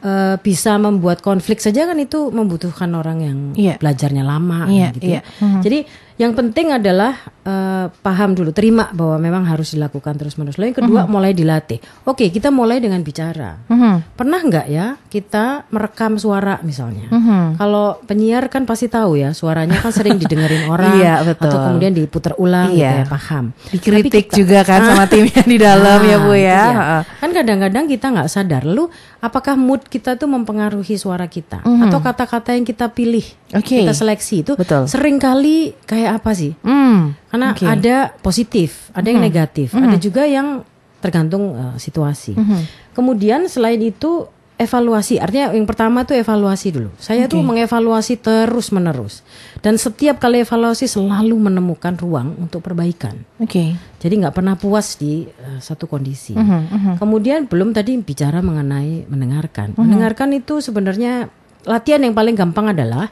eh, 0.00 0.36
bisa 0.40 0.80
membuat 0.80 1.20
konflik 1.20 1.60
saja 1.60 1.84
kan 1.84 1.96
itu 1.96 2.32
membutuhkan 2.32 2.88
orang 2.92 3.18
yang 3.20 3.38
Iya. 3.52 3.76
belajarnya 3.76 4.24
lama 4.24 4.64
Iya, 4.64 4.88
gitu. 4.96 5.06
iya. 5.06 5.20
ya. 5.20 5.60
Jadi 5.60 5.78
yang 6.20 6.36
penting 6.36 6.68
adalah 6.70 7.16
eh, 7.40 7.88
paham 7.98 8.36
dulu, 8.36 8.52
terima 8.52 8.92
bahwa 8.92 9.16
memang 9.16 9.42
harus 9.42 9.72
dilakukan 9.72 10.12
terus-menerus. 10.14 10.54
Lalu 10.54 10.70
yang 10.70 10.78
kedua 10.78 11.00
mulai 11.08 11.32
dilatih. 11.32 11.80
Oke, 12.04 12.28
kita 12.28 12.52
mulai 12.52 12.76
dengan 12.76 13.00
bicara. 13.00 13.56
Mhm. 13.64 14.12
Pernah 14.12 14.40
nggak 14.42 14.66
ya 14.68 15.00
kita 15.02 15.64
merekam 15.66 16.14
suara 16.14 16.60
misalnya? 16.60 17.08
Mhm. 17.08 17.56
Kalau 17.56 17.96
penyiar 18.02 18.46
kan 18.46 18.62
pasti 18.62 18.86
tahu 18.86 19.16
ya 19.16 19.32
suaranya 19.32 19.80
kan 19.80 19.88
sering 19.88 20.14
didengerin 20.14 20.68
orang 20.70 20.92
Iya, 20.94 21.14
betul. 21.24 21.48
atau 21.48 21.58
kemudian 21.64 21.92
diputar 21.92 22.36
ulang 22.36 22.68
Iya. 22.70 22.76
gitu 22.76 23.00
ya, 23.00 23.04
paham. 23.08 23.44
Dikritik 23.72 24.24
kita- 24.28 24.36
juga 24.36 24.58
kan 24.60 24.80
sama 24.84 25.04
timnya 25.10 25.42
di 25.42 25.56
dalam 25.56 26.00
ya 26.02 26.12
Nah, 26.12 26.20
Bu 26.20 26.30
itu 26.30 26.44
ya. 26.44 26.62
Heeh. 26.68 27.02
Kan 27.16 27.30
kadang-kadang 27.32 27.84
kita 27.86 28.06
nggak 28.10 28.28
sadar. 28.28 28.62
Lalu 28.62 28.92
apakah 29.18 29.56
mood 29.56 29.80
kita 29.86 30.14
tuh 30.14 30.28
mempengaruhi 30.28 30.94
suara 30.94 31.24
kita 31.24 31.64
atau 31.64 31.98
kata-kata 31.98 32.52
yang 32.52 32.64
kita 32.64 32.88
pilih, 32.90 33.24
Mhm. 33.48 33.56
Oke. 33.56 33.80
kita 33.80 33.92
seleksi 33.92 34.36
itu 34.42 34.52
Betul. 34.54 34.84
sering 34.84 35.16
kali 35.16 35.72
kayak 35.82 36.09
apa 36.18 36.30
sih? 36.34 36.56
Hmm. 36.64 37.14
Karena. 37.30 37.54
Mhm. 37.54 37.66
ada 37.68 37.96
positif, 38.18 38.90
ada 38.96 39.06
yang 39.06 39.22
negatif, 39.22 39.74
ada 39.76 39.96
juga 40.00 40.26
yang 40.26 40.66
tergantung 41.00 41.56
uh, 41.56 41.76
situasi. 41.80 42.36
Mhm. 42.36 42.60
Kemudian 42.92 43.48
selain 43.48 43.80
itu 43.80 44.28
evaluasi, 44.60 45.16
artinya 45.16 45.56
yang 45.56 45.64
pertama 45.64 46.04
tuh 46.04 46.20
evaluasi 46.20 46.68
dulu. 46.68 46.92
Saya 47.00 47.24
tuh 47.24 47.40
mengevaluasi 47.40 48.20
terus 48.20 48.68
menerus 48.76 49.24
dan 49.64 49.80
setiap 49.80 50.20
kali 50.20 50.44
evaluasi 50.44 50.84
selalu 50.84 51.32
menemukan 51.32 51.96
ruang 51.96 52.36
untuk 52.36 52.60
perbaikan. 52.60 53.24
Oke. 53.40 53.72
Jadi 53.96 54.14
nggak 54.20 54.36
pernah 54.36 54.60
puas 54.60 55.00
di 55.00 55.24
uh, 55.24 55.56
satu 55.64 55.88
kondisi. 55.88 56.36
Mhm, 56.36 57.00
Kemudian 57.00 57.48
belum 57.48 57.72
tadi 57.72 57.96
bicara 58.04 58.44
mengenai 58.44 59.08
mendengarkan. 59.08 59.72
Mendengarkan 59.80 60.36
itu 60.36 60.60
sebenarnya 60.60 61.32
latihan 61.64 62.04
yang 62.04 62.12
paling 62.12 62.36
gampang 62.36 62.76
adalah 62.76 63.08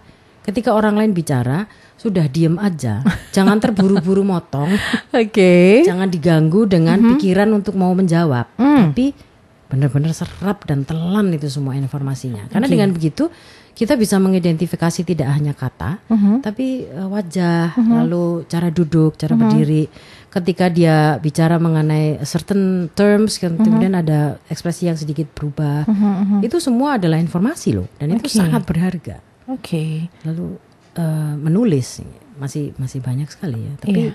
ketika 0.48 0.72
orang 0.72 0.96
lain 0.96 1.12
bicara 1.12 1.68
sudah 2.00 2.24
diem 2.24 2.56
aja, 2.56 3.04
jangan 3.36 3.60
terburu-buru 3.60 4.24
motong, 4.24 4.72
Oke. 5.12 5.84
jangan 5.84 6.08
diganggu 6.08 6.64
dengan 6.64 6.96
pikiran 7.14 7.52
untuk 7.52 7.76
mau 7.76 7.92
menjawab, 7.92 8.48
tapi 8.56 9.12
benar-benar 9.68 10.16
serap 10.16 10.64
dan 10.64 10.88
telan 10.88 11.28
itu 11.36 11.52
semua 11.52 11.76
informasinya. 11.76 12.48
Karena 12.48 12.64
dengan 12.64 12.88
begitu 12.96 13.28
kita 13.76 13.94
bisa 13.94 14.16
mengidentifikasi 14.16 15.04
tidak 15.04 15.28
hanya 15.36 15.52
kata, 15.52 16.00
tapi 16.40 16.88
uh, 16.88 17.12
wajah, 17.12 17.76
lalu 17.76 18.48
cara 18.48 18.72
duduk, 18.72 19.20
cara 19.20 19.36
berdiri. 19.36 19.86
Ketika 20.32 20.72
dia 20.72 21.20
bicara 21.20 21.60
mengenai 21.60 22.24
certain 22.24 22.88
terms, 22.96 23.36
kan 23.36 23.60
kemudian 23.60 23.92
ada 23.92 24.40
ekspresi 24.48 24.88
yang 24.88 24.96
sedikit 24.96 25.28
berubah, 25.36 25.84
itu 26.40 26.56
semua 26.56 26.96
adalah 26.96 27.20
informasi 27.20 27.76
loh, 27.76 27.86
dan 28.00 28.16
itu 28.16 28.24
Oke. 28.24 28.38
sangat 28.40 28.64
berharga. 28.64 29.27
Oke. 29.48 30.06
Lalu 30.22 30.60
eh, 30.94 31.34
menulis 31.36 32.02
masih 32.36 32.74
masih 32.74 32.98
banyak 32.98 33.26
sekali 33.26 33.58
ya, 33.60 33.72
tapi 33.76 34.00
Iya. 34.04 34.14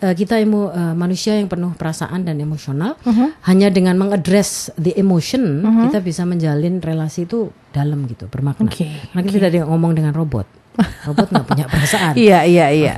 eh, 0.00 0.14
kita 0.14 0.36
emo, 0.36 0.68
eh, 0.68 0.92
manusia 0.92 1.34
yang 1.34 1.46
penuh 1.46 1.72
perasaan 1.72 2.22
dan 2.22 2.36
emosional, 2.36 2.94
Uh-huh. 3.00 3.30
hanya 3.44 3.68
dengan 3.68 3.94
mengadres 3.94 4.50
the 4.76 4.94
emotion 4.94 5.62
kita 5.84 5.98
bisa 6.00 6.22
menjalin 6.22 6.78
relasi 6.78 7.24
itu 7.24 7.46
dalam 7.70 8.06
gitu, 8.06 8.26
bermakna. 8.26 8.66
Oke, 8.66 8.86
Karena 9.08 9.20
kita 9.22 9.46
tidak 9.48 9.66
ngomong 9.66 9.92
dengan 9.92 10.12
robot, 10.12 10.46
robot 11.04 11.26
nggak 11.28 11.46
punya 11.46 11.64
perasaan. 11.66 12.14
Iya 12.20 12.42
iya 12.44 12.66
iya. 12.70 12.94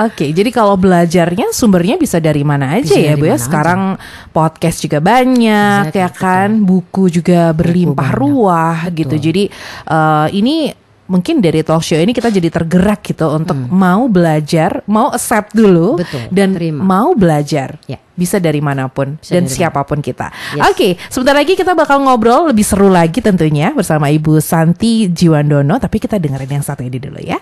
Oke, 0.00 0.30
jadi 0.30 0.50
kalau 0.50 0.74
belajarnya 0.74 1.50
sumbernya 1.50 1.94
bisa 1.96 2.18
dari 2.18 2.42
mana 2.42 2.74
aja 2.74 2.86
Bisa 2.88 2.98
ya 3.00 3.14
Bu 3.14 3.26
ya? 3.26 3.34
Sekarang 3.36 3.94
podcast 4.30 4.78
juga 4.80 4.98
banyak 4.98 5.90
Exactly, 5.90 6.02
ya 6.02 6.08
kan, 6.08 6.62
buku 6.62 7.10
juga 7.10 7.50
berlimpah 7.50 8.10
banyak. 8.10 8.18
ruah 8.18 8.78
gitu. 8.90 9.14
Jadi 9.16 9.50
eh, 9.86 10.28
ini 10.32 10.70
mungkin 11.10 11.42
dari 11.42 11.66
talk 11.66 11.82
show 11.82 11.98
ini 11.98 12.14
kita 12.14 12.30
jadi 12.30 12.46
tergerak 12.48 13.02
gitu 13.02 13.26
untuk 13.34 13.58
mau 13.66 14.06
belajar, 14.06 14.86
mau 14.86 15.10
accept 15.10 15.50
dulu 15.52 15.98
Hmm. 15.98 16.06
Betul, 16.06 16.22
dan 16.30 16.48
terima. 16.54 16.80
mau 16.86 17.18
belajar. 17.18 17.82
Ya. 17.90 17.98
Bisa 18.14 18.36
dari 18.38 18.60
mana 18.62 18.86
pun 18.86 19.16
Bisa 19.18 19.34
dan 19.34 19.48
dari 19.48 19.54
siapa 19.58 19.82
pun 19.82 19.98
kita. 19.98 20.30
Yes. 20.54 20.70
Oke, 20.70 20.88
sebentar 21.10 21.34
lagi 21.34 21.58
kita 21.58 21.74
bakal 21.74 22.04
ngobrol 22.04 22.54
lebih 22.54 22.62
seru 22.62 22.86
lagi 22.86 23.18
tentunya 23.18 23.74
bersama 23.74 24.06
Ibu 24.06 24.38
Santi 24.38 25.10
Jiwandono, 25.10 25.80
tapi 25.82 25.98
kita 25.98 26.20
dengerin 26.20 26.60
yang 26.60 26.64
satu 26.64 26.86
ini 26.86 27.00
dulu 27.00 27.18
ya. 27.18 27.40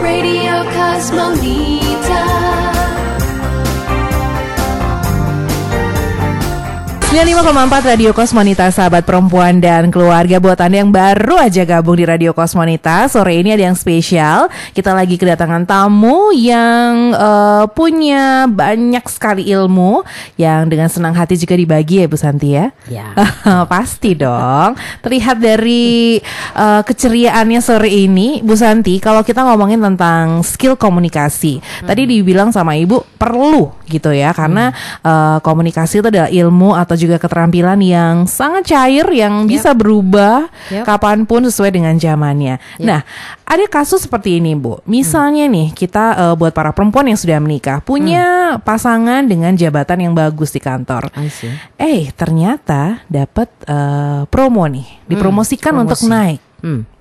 Radio 0.00 0.64
Cosmonita 0.72 2.24
95,4 7.10 7.90
Radio 7.90 8.14
Kosmonita 8.14 8.70
sahabat 8.70 9.02
perempuan 9.02 9.58
dan 9.58 9.90
keluarga. 9.90 10.38
Buat 10.38 10.62
Anda 10.62 10.86
yang 10.86 10.94
baru 10.94 11.42
aja 11.42 11.66
gabung 11.66 11.98
di 11.98 12.06
Radio 12.06 12.30
Kosmonita 12.30 13.10
Sore 13.10 13.34
ini 13.34 13.50
ada 13.50 13.66
yang 13.66 13.74
spesial. 13.74 14.46
Kita 14.70 14.94
lagi 14.94 15.18
kedatangan 15.18 15.66
tamu 15.66 16.30
yang 16.30 17.10
eh, 17.10 17.66
punya 17.74 18.46
banyak 18.46 19.02
sekali 19.10 19.42
ilmu 19.50 20.06
Yang 20.38 20.62
dengan 20.70 20.86
senang 20.86 21.10
hati 21.18 21.34
juga 21.34 21.58
dibagi 21.58 21.98
ya 21.98 22.06
Bu 22.06 22.14
Santi 22.14 22.54
ya? 22.54 22.70
Ya. 22.86 23.10
Pasti 23.74 24.14
dong. 24.14 24.78
Terlihat 25.02 25.42
dari 25.42 26.22
eh, 26.54 26.82
keceriaannya 26.86 27.58
sore 27.58 27.90
ini 27.90 28.38
Bu 28.38 28.54
Santi 28.54 29.02
Kalau 29.02 29.26
kita 29.26 29.42
ngomongin 29.50 29.82
tentang 29.82 30.46
skill 30.46 30.78
komunikasi. 30.78 31.58
Tadi 31.82 32.06
dibilang 32.06 32.54
sama 32.54 32.78
Ibu 32.78 33.18
perlu 33.18 33.74
gitu 33.90 34.14
ya 34.14 34.30
Karena 34.30 34.70
eh, 35.02 35.38
komunikasi 35.42 35.98
itu 35.98 36.06
adalah 36.06 36.30
ilmu 36.30 36.78
atau 36.78 36.99
juga 37.00 37.16
keterampilan 37.16 37.80
yang 37.80 38.28
sangat 38.28 38.68
cair 38.68 39.08
yang 39.08 39.48
bisa 39.48 39.72
berubah 39.72 40.52
Yap. 40.68 40.84
kapan 40.84 41.24
pun 41.24 41.48
sesuai 41.48 41.72
dengan 41.72 41.96
zamannya. 41.96 42.60
Nah, 42.76 43.00
ada 43.48 43.64
kasus 43.66 44.04
seperti 44.04 44.36
ini, 44.36 44.52
Bu. 44.52 44.84
Misalnya 44.84 45.48
nih, 45.48 45.72
kita 45.72 46.04
eh, 46.14 46.34
buat 46.36 46.52
para 46.52 46.76
perempuan 46.76 47.08
yang 47.08 47.16
sudah 47.16 47.40
menikah 47.40 47.80
punya 47.80 48.56
pasangan 48.60 49.24
dengan 49.24 49.56
jabatan 49.56 50.10
yang 50.10 50.12
bagus 50.12 50.52
di 50.52 50.60
kantor. 50.60 51.08
Eh, 51.80 52.12
ternyata 52.12 53.02
dapat 53.08 53.48
eh, 53.64 54.22
promo 54.28 54.68
nih, 54.68 55.08
dipromosikan 55.08 55.72
untuk 55.80 55.96
promosi. 55.96 56.12
naik. 56.12 56.40
Hmm. 56.60 56.99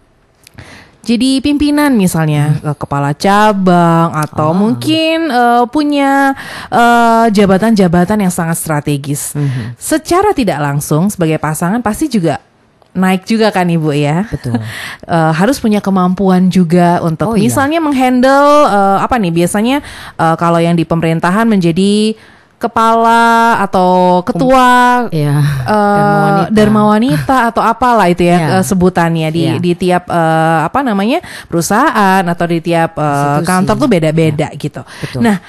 Jadi 1.00 1.40
pimpinan 1.40 1.96
misalnya 1.96 2.60
eh, 2.60 2.76
kepala 2.76 3.16
cabang 3.16 4.12
atau 4.14 4.52
mungkin 4.52 5.32
eh, 5.32 5.64
punya 5.72 6.36
eh, 6.70 7.26
jabatan-jabatan 7.32 8.28
yang 8.28 8.34
sangat 8.34 8.60
strategis. 8.60 9.34
Secara 9.80 10.36
tidak 10.36 10.60
langsung 10.60 11.08
sebagai 11.08 11.40
pasangan 11.40 11.80
pasti 11.80 12.12
juga 12.12 12.44
naik 12.90 13.24
juga 13.24 13.54
kan 13.54 13.70
ibu 13.70 13.94
ya. 13.94 14.28
Betul. 14.28 14.60
Eh, 15.10 15.34
harus 15.34 15.58
punya 15.58 15.82
kemampuan 15.82 16.54
juga 16.54 17.02
untuk 17.02 17.34
Oh, 17.34 17.36
iya. 17.38 17.50
misalnya 17.50 17.82
menghandle 17.82 18.70
eh, 18.70 18.98
apa 19.02 19.18
nih 19.18 19.34
biasanya 19.34 19.82
eh, 20.14 20.36
kalau 20.38 20.62
yang 20.62 20.78
di 20.78 20.86
pemerintahan 20.86 21.50
menjadi 21.50 22.14
kepala 22.60 23.56
atau 23.64 24.20
ketua 24.22 25.08
Iya. 25.10 25.36
eh, 25.64 26.40
Dharma 26.52 26.92
wanita. 26.92 27.48
Atau 27.48 27.64
apalah 27.64 28.12
itu 28.12 28.28
ya 28.28 28.38
Iya. 28.38 28.48
eh, 28.60 28.64
sebutannya 28.64 29.28
di 29.32 29.44
Iya. 29.48 29.54
di 29.58 29.72
tiap 29.74 30.04
eh, 30.06 30.60
apa 30.62 30.84
namanya 30.84 31.20
perusahaan 31.48 32.22
atau 32.22 32.46
di 32.46 32.60
tiap 32.60 33.00
Institusi. 33.00 33.48
kantor 33.48 33.76
tuh 33.80 33.90
beda-beda 33.90 34.48
gitu. 34.54 34.84
Betul. 35.00 35.20
Nah, 35.24 35.40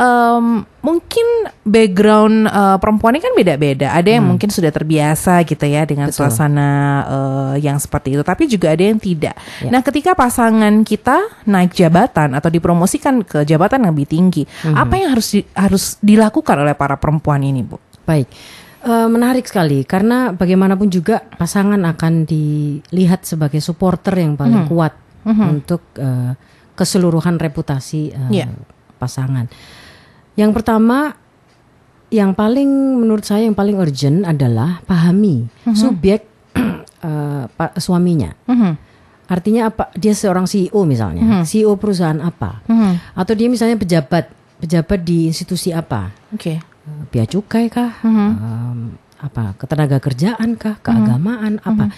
em, 0.00 0.46
mungkin 0.80 1.26
background 1.62 2.48
eh, 2.48 2.76
perempuan 2.76 3.12
ini 3.12 3.20
kan 3.20 3.34
beda-beda. 3.34 3.92
Ada 3.92 4.16
yang 4.16 4.24
mungkin 4.26 4.48
sudah 4.48 4.68
terbiasa 4.68 5.44
gitu 5.44 5.60
ya 5.62 5.84
dengan 5.84 6.08
Hmm. 6.08 6.16
Betul. 6.16 6.24
suasana 6.24 6.70
eh, 7.02 7.54
yang 7.60 7.76
seperti 7.76 8.16
itu, 8.16 8.22
tapi 8.22 8.48
juga 8.48 8.72
ada 8.72 8.80
yang 8.80 8.96
tidak. 8.96 9.36
Ya. 9.60 9.68
Nah, 9.68 9.80
ketika 9.80 10.12
pasangan 10.14 10.72
kita 10.82 11.20
naik 11.44 11.72
jabatan 11.72 12.32
atau 12.32 12.48
dipromosikan 12.48 13.20
ke 13.20 13.44
jabatan 13.44 13.84
yang 13.84 13.92
lebih 13.92 14.08
tinggi, 14.08 14.42
Hmm. 14.64 14.74
apa 14.74 14.96
yang 14.96 15.12
harus 15.12 15.28
di- 15.30 15.48
harus 15.52 15.84
dilakukan 16.00 16.56
oleh 16.58 16.72
para 16.72 16.96
perempuan 16.96 17.40
ini, 17.40 17.60
Bu? 17.60 17.76
Baik, 18.02 18.26
Eh, 18.80 19.08
menarik 19.08 19.44
sekali 19.44 19.84
karena 19.84 20.32
bagaimanapun 20.32 20.88
juga 20.88 21.20
pasangan 21.30 21.76
akan 21.84 22.24
dilihat 22.24 23.28
sebagai 23.28 23.60
supporter 23.60 24.16
yang 24.16 24.40
paling 24.40 24.64
kuat 24.66 24.96
untuk 25.28 25.84
eh, 25.94 26.32
keseluruhan 26.72 27.36
reputasi 27.36 28.08
eh, 28.08 28.30
Iya. 28.32 28.48
pasangan. 28.96 29.52
Yang 30.40 30.52
pertama, 30.54 31.12
yang 32.08 32.32
paling 32.32 32.66
menurut 32.96 33.22
saya 33.22 33.44
yang 33.44 33.54
paling 33.54 33.76
urgent 33.76 34.24
adalah 34.24 34.80
pahami 34.82 35.46
subjek 35.70 36.24
eh, 37.00 37.44
pa- 37.46 37.76
suaminya. 37.76 38.32
Mhm. 38.46 38.72
Artinya 39.28 39.68
apa? 39.68 39.94
Dia 39.94 40.10
seorang 40.10 40.42
CEO 40.44 40.82
misalnya, 40.82 41.44
CEO 41.44 41.76
perusahaan 41.76 42.18
apa, 42.18 42.66
Mhm. 42.66 43.14
atau 43.14 43.32
dia 43.32 43.46
misalnya 43.46 43.76
pejabat 43.76 44.26
pejabat 44.58 45.00
di 45.00 45.24
institusi 45.24 45.70
apa, 45.70 46.10
Oke. 46.30 46.58
Eh, 46.58 47.02
bea 47.06 47.24
cukai 47.24 47.68
kah, 47.68 48.00
Mhm. 48.02 48.28
Em, 48.34 48.78
apa 49.20 49.54
ketenaga 49.54 50.00
kerjaan 50.00 50.56
kah, 50.56 50.80
keagamaan 50.80 51.60
apa. 51.62 51.92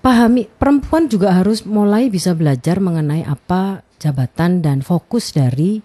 Pahami 0.00 0.50
perempuan 0.50 1.06
juga 1.06 1.32
harus 1.32 1.62
mulai 1.62 2.08
bisa 2.08 2.32
belajar 2.32 2.76
mengenai 2.76 3.22
apa 3.22 3.80
jabatan 3.96 4.60
dan 4.60 4.80
fokus 4.80 5.30
dari 5.30 5.80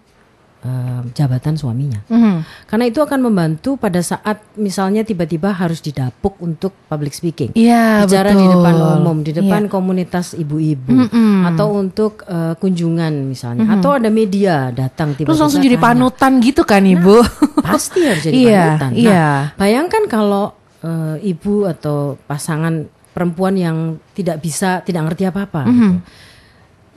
em, 0.59 1.07
jabatan 1.11 1.55
suaminya. 1.55 2.03
Mhm. 2.05 2.43
Karena 2.65 2.85
itu 2.85 2.99
akan 2.99 3.19
membantu 3.21 3.75
pada 3.75 3.99
saat 3.99 4.43
misalnya 4.53 5.01
tiba-tiba 5.01 5.49
harus 5.49 5.79
didapuk 5.79 6.35
untuk 6.37 6.75
public 6.85 7.11
speaking. 7.11 7.51
Iya, 7.53 8.03
Bicara 8.03 8.29
betul. 8.29 8.41
di 8.41 8.47
depan 8.49 8.75
umum, 8.97 9.17
di 9.19 9.31
depan 9.31 9.61
Iya. 9.63 9.71
komunitas 9.71 10.25
ibu-ibu 10.33 10.91
Mm-mm. 11.07 11.47
atau 11.47 11.67
untuk 11.73 12.23
eh, 12.23 12.53
kunjungan 12.55 13.13
misalnya 13.25 13.65
atau 13.71 13.93
ada 13.93 14.09
media 14.09 14.69
datang 14.69 15.13
tiba-tiba 15.13 15.31
Terus 15.31 15.41
langsung 15.41 15.61
jadi 15.61 15.75
tanya. 15.75 15.87
panutan 15.95 16.31
gitu 16.39 16.61
kan, 16.63 16.83
Ibu? 16.83 17.15
pasti 17.61 17.99
harus 18.01 18.21
jadi 18.21 18.35
Iya, 18.45 18.61
panutan. 18.75 18.91
Nah, 18.91 18.99
iya. 18.99 19.27
bayangkan 19.55 20.03
kalau 20.05 20.45
eh, 20.79 21.15
ibu 21.25 21.63
atau 21.65 21.97
pasangan 22.21 22.83
perempuan 23.09 23.51
yang 23.53 23.77
tidak 24.11 24.39
bisa, 24.39 24.79
tidak 24.81 25.07
ngerti 25.07 25.23
apa-apa. 25.25 25.63
Mhm. 25.65 25.71
gitu. 25.71 25.87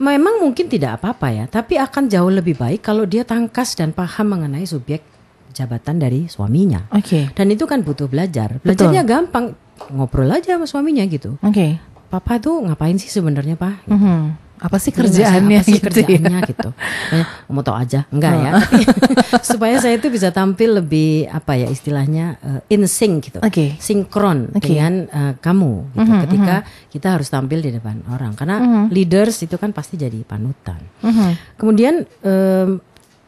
Memang 0.03 0.43
mungkin 0.43 0.67
tidak 0.67 0.99
apa-apa 0.99 1.31
ya, 1.31 1.45
tapi 1.47 1.79
akan 1.79 2.11
jauh 2.11 2.27
lebih 2.27 2.59
baik 2.59 2.83
kalau 2.83 3.07
dia 3.07 3.23
tangkas 3.23 3.71
dan 3.79 3.95
paham 3.95 4.35
mengenai 4.35 4.67
subjek 4.67 4.99
jabatan 5.55 5.95
dari 5.95 6.27
suaminya. 6.27 6.91
Oke. 6.91 7.31
Dan 7.31 7.55
itu 7.55 7.63
kan 7.63 7.79
butuh 7.87 8.11
belajar. 8.11 8.59
Betul. 8.59 8.91
Belajarnya 8.91 9.03
gampang, 9.07 9.55
ngobrol 9.95 10.27
aja 10.27 10.59
sama 10.59 10.67
suaminya 10.67 11.07
gitu. 11.07 11.39
Oke. 11.39 11.79
Papa 12.11 12.35
tuh 12.37 12.67
ngapain 12.67 12.99
sih 12.99 13.07
sebenarnya, 13.07 13.55
Pak? 13.55 13.87
Mhm. 13.87 14.19
Apa 14.63 14.79
sih 14.79 14.89
Ini 14.89 14.97
kerjaannya 14.97 15.59
apa 15.59 15.67
sih 15.67 15.75
gitu 15.75 15.85
kerjaannya 15.91 16.39
ya? 16.39 16.47
gitu. 16.47 16.69
Mau 17.51 17.59
tau 17.59 17.75
aja, 17.75 18.07
enggak 18.07 18.33
ya. 18.33 18.51
Tapi 18.63 18.79
supaya 19.51 19.75
saya 19.77 19.99
itu 19.99 20.07
bisa 20.07 20.31
tampil 20.31 20.79
lebih 20.79 21.27
apa 21.27 21.59
ya 21.59 21.67
istilahnya 21.67 22.39
eh, 22.39 22.73
in 22.73 22.87
sync 22.87 23.27
gitu. 23.27 23.43
Oke. 23.43 23.75
Sinkron 23.75 24.55
Oke. 24.55 24.63
dengan 24.63 24.93
eh, 25.05 25.33
kamu 25.35 25.73
gitu. 25.93 26.07
Mhm, 26.07 26.21
Ketika 26.23 26.55
kita 26.87 27.07
harus 27.11 27.27
tampil 27.27 27.59
di 27.59 27.69
depan 27.69 28.07
orang 28.07 28.33
karena 28.33 28.57
leaders 28.87 29.43
itu 29.43 29.59
kan 29.59 29.69
pasti 29.69 29.99
jadi 29.99 30.23
panutan. 30.23 30.79
Mhm. 31.03 31.59
Kemudian 31.59 31.93
em, 32.23 32.79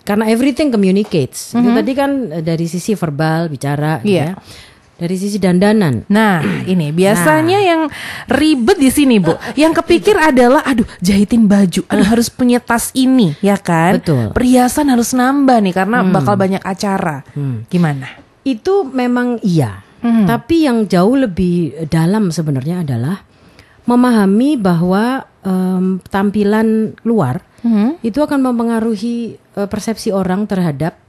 karena 0.02 0.30
everything 0.30 0.70
communicates. 0.70 1.52
Itu 1.52 1.68
tadi 1.68 1.92
kan 1.92 2.12
eh, 2.32 2.40
dari 2.42 2.64
sisi 2.66 2.96
verbal 2.96 3.52
bicara 3.52 4.00
gitu 4.00 4.16
Iya. 4.16 4.24
ya. 4.24 4.74
Dari 4.96 5.16
sisi 5.20 5.36
dandanan. 5.36 6.08
Nah, 6.08 6.40
ini 6.72 6.96
biasanya 6.96 7.60
yang 7.60 7.92
ribet 8.32 8.80
di 8.80 8.88
sini, 8.88 9.20
Bu. 9.20 9.36
Yang 9.62 9.84
kepikir 9.84 10.16
adalah 10.16 10.64
aduh, 10.64 10.88
jahitin 11.04 11.46
baju, 11.46 11.84
aduh 11.88 12.08
harus 12.16 12.32
punya 12.32 12.64
tas 12.64 12.96
ini, 12.96 13.36
ya 13.44 13.60
kan? 13.60 14.00
Betul. 14.00 14.32
Perhiasan 14.32 14.88
harus 14.88 15.12
nambah 15.12 15.60
nih 15.60 15.74
karena 15.76 16.00
bakal 16.04 16.40
banyak 16.40 16.64
acara. 16.64 17.28
Gimana? 17.68 18.08
Itu 18.48 18.88
memang 18.88 19.44
iya. 19.44 19.84
Hmm. 20.00 20.30
Tapi 20.30 20.70
yang 20.70 20.86
jauh 20.86 21.18
lebih 21.18 21.88
dalam 21.90 22.30
sebenarnya 22.30 22.86
adalah 22.86 23.26
memahami 23.86 24.58
bahwa 24.58 25.26
em, 25.42 26.02
tampilan 26.10 26.98
luar 27.06 27.42
Mhm. 27.66 28.06
itu 28.06 28.22
akan 28.22 28.46
mempengaruhi 28.46 29.18
eh, 29.58 29.66
persepsi 29.66 30.14
orang 30.14 30.46
terhadap 30.46 31.02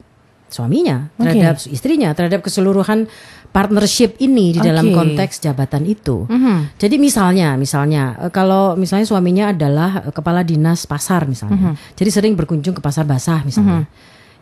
suaminya, 0.46 1.10
terhadap 1.18 1.58
istrinya, 1.66 2.14
terhadap 2.14 2.40
keseluruhan 2.40 3.10
partnership 3.50 4.20
ini 4.20 4.52
di 4.52 4.60
dalam 4.60 4.92
Oke. 4.92 4.94
konteks 4.94 5.40
jabatan 5.40 5.88
itu. 5.88 6.28
Mhm. 6.28 6.76
Jadi 6.76 6.96
misalnya, 7.00 7.56
misalnya 7.56 8.28
eh, 8.28 8.32
kalau 8.32 8.76
misalnya 8.76 9.08
suaminya 9.08 9.50
adalah 9.50 10.04
eh, 10.04 10.12
kepala 10.12 10.44
dinas 10.44 10.84
pasar 10.84 11.24
misalnya, 11.24 11.72
Mhm. 11.72 11.96
jadi 11.96 12.10
sering 12.12 12.32
berkunjung 12.36 12.76
ke 12.76 12.82
pasar 12.84 13.08
basah 13.08 13.40
misalnya. 13.42 13.88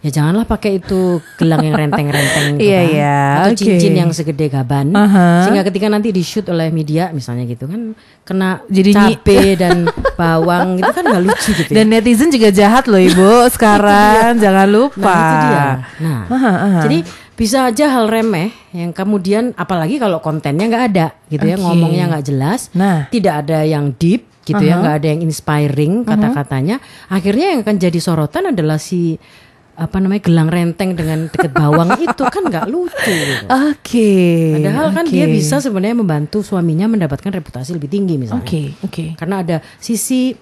Ya 0.04 0.12
janganlah 0.12 0.44
pakai 0.44 0.78
itu 0.78 1.16
gelang 1.34 1.64
yang 1.64 1.72
renteng-renteng 1.74 2.60
gitu 2.60 2.68
Iya, 2.68 2.76
kan. 2.78 2.92
iya, 2.92 3.16
atau 3.40 3.50
oke. 3.50 3.58
cincin 3.58 3.94
yang 3.96 4.10
segede 4.12 4.46
gaban, 4.46 4.92
Aha. 4.92 5.48
sehingga 5.48 5.64
ketika 5.64 5.88
nanti 5.88 6.12
di 6.12 6.20
shoot 6.20 6.44
oleh 6.46 6.68
media 6.68 7.08
misalnya 7.08 7.48
gitu 7.48 7.64
kan 7.64 7.96
kena 8.20 8.60
Jadi 8.68 8.92
cabe 8.92 9.40
dan 9.56 9.88
bawang 10.12 10.76
itu 10.76 10.92
kan 10.92 11.04
nggak 11.04 11.22
lucu 11.24 11.50
gitu. 11.54 11.70
ya. 11.72 11.76
Dan 11.80 11.86
netizen 11.88 12.28
juga 12.28 12.52
jahat 12.52 12.84
loh, 12.84 13.00
Ibu. 13.00 13.32
Sekarang 13.56 14.36
jangan 14.36 14.68
lupa. 14.68 15.08
Nah 15.08 15.24
itu 15.24 15.36
dia. 15.42 15.64
Nah, 15.98 16.20
Aha, 16.28 16.52
aha. 16.52 16.80
jadi 16.84 16.98
bisa 17.32 17.58
aja 17.66 17.90
hal 17.90 18.06
remeh 18.06 18.52
yang 18.70 18.92
kemudian 18.92 19.56
apalagi 19.56 19.96
kalau 19.96 20.20
kontennya 20.20 20.68
nggak 20.68 20.84
ada 20.86 21.06
gitu 21.26 21.42
ya 21.42 21.56
Oke. 21.56 21.64
ngomongnya 21.64 22.04
nggak 22.12 22.24
jelas, 22.24 22.68
Nah. 22.76 23.08
tidak 23.08 23.40
ada 23.42 23.64
yang 23.64 23.90
deep 23.90 24.28
gitu 24.44 24.60
ya 24.60 24.76
Aha. 24.76 24.80
nggak 24.84 24.96
ada 25.00 25.08
yang 25.08 25.20
inspiring 25.24 26.04
kata-katanya, 26.04 26.76
akhirnya 27.08 27.56
yang 27.56 27.60
akan 27.64 27.76
jadi 27.80 27.96
sorotan 27.98 28.52
adalah 28.52 28.76
si 28.76 29.16
apa 29.74 29.96
namanya 29.98 30.22
gelang 30.22 30.46
renteng 30.46 30.94
dengan 30.94 31.26
deket 31.26 31.50
bawang 31.50 31.98
itu 32.06 32.22
kan 32.22 32.42
nggak 32.46 32.66
lucu. 32.70 33.10
Gitu. 33.10 33.46
Oke. 33.50 34.14
Padahal 34.62 34.86
kan 34.94 35.04
oke. 35.06 35.12
dia 35.12 35.26
bisa 35.26 35.58
sebenarnya 35.58 35.98
membantu 35.98 36.46
suaminya 36.46 36.86
mendapatkan 36.86 37.30
reputasi 37.30 37.74
lebih 37.74 37.90
tinggi 37.90 38.14
misalnya. 38.16 38.42
Oke, 38.42 38.62
oke. 38.86 39.04
Karena 39.18 39.42
ada 39.42 39.56
sisi 39.82 40.34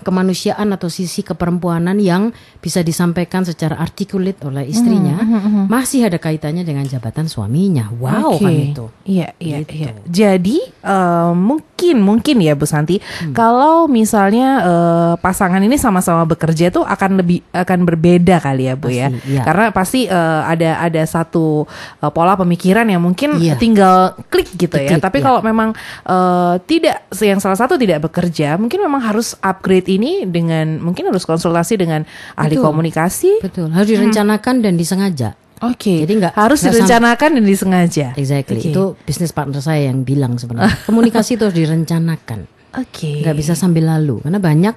kemanusiaan 0.00 0.70
atau 0.70 0.86
sisi 0.86 1.20
keperempuanan 1.20 1.98
yang 1.98 2.30
bisa 2.58 2.80
disampaikan 2.80 3.42
secara 3.42 3.74
articulate 3.76 4.38
oleh 4.44 4.64
istrinya 4.64 5.18
masih 5.66 6.06
ada 6.06 6.16
kaitannya 6.16 6.62
dengan 6.62 6.84
jabatan 6.84 7.26
suaminya. 7.26 7.90
Wow 7.92 8.38
Oke. 8.38 8.44
kan 8.44 8.52
itu. 8.54 8.86
Iya, 9.04 9.28
iya, 9.36 9.56
Gitu. 9.60 9.72
iya. 9.76 9.90
Jadi 10.06 10.58
eh, 10.62 11.32
mungkin 11.32 11.96
mungkin 11.98 12.36
ya 12.38 12.54
Bu 12.54 12.64
Santi, 12.64 13.00
Hmm. 13.00 13.32
kalau 13.32 13.86
misalnya 13.86 14.48
eh, 14.62 15.12
pasangan 15.18 15.58
ini 15.58 15.74
sama-sama 15.74 16.22
bekerja 16.24 16.70
tuh 16.70 16.84
akan 16.84 17.18
lebih 17.18 17.42
akan 17.50 17.78
berbeda 17.84 18.38
kali 18.38 18.70
ya 18.70 18.74
Bu 18.76 18.88
ya. 18.88 19.08
Pasti, 19.10 19.26
iya. 19.26 19.42
Karena 19.42 19.64
pasti 19.72 20.00
eh, 20.06 20.40
ada 20.44 20.70
ada 20.80 21.02
satu 21.04 21.64
eh, 21.98 22.10
pola 22.10 22.36
pemikiran 22.36 22.86
yang 22.86 23.02
mungkin 23.02 23.36
Iya. 23.36 23.56
tinggal 23.56 24.14
klik 24.28 24.48
gitu 24.54 24.76
ya. 24.76 24.96
Klik, 24.96 25.02
Tapi 25.02 25.18
iya. 25.20 25.24
kalau 25.24 25.40
memang 25.42 25.72
eh, 26.06 26.54
tidak 26.64 27.08
yang 27.18 27.40
salah 27.40 27.56
satu 27.56 27.74
tidak 27.74 28.04
bekerja, 28.04 28.54
mungkin 28.54 28.80
memang 28.80 29.00
harus 29.00 29.32
upgrade 29.40 29.79
ini 29.86 30.24
dengan 30.24 30.76
mungkin 30.76 31.06
harus 31.06 31.22
konsultasi 31.22 31.76
dengan 31.76 32.04
ahli 32.34 32.54
Betul. 32.54 32.66
komunikasi. 32.66 33.30
Betul, 33.40 33.70
harus 33.70 33.88
direncanakan 33.88 34.54
dan 34.60 34.74
disengaja. 34.74 35.38
Oke. 35.60 36.02
Jadi 36.02 36.12
nggak- 36.18 36.34
harus 36.34 36.58
sam- 36.58 36.72
direncanakan 36.72 37.30
dan 37.36 37.44
disengaja. 37.44 38.06
Exactly. 38.14 38.58
Oke. 38.58 38.68
Itu 38.68 38.84
bisnis 38.98 39.30
partner 39.30 39.60
saya 39.60 39.88
yang 39.88 40.02
bilang 40.02 40.34
sebenarnya. 40.34 40.72
Komunikasi 40.88 41.36
itu 41.36 41.44
harus 41.44 41.56
direncanakan. 41.56 42.48
Oke. 42.72 43.20
nggak 43.20 43.34
bisa 43.34 43.52
sambil 43.52 43.82
lalu 43.84 44.22
karena 44.22 44.38
banyak 44.38 44.74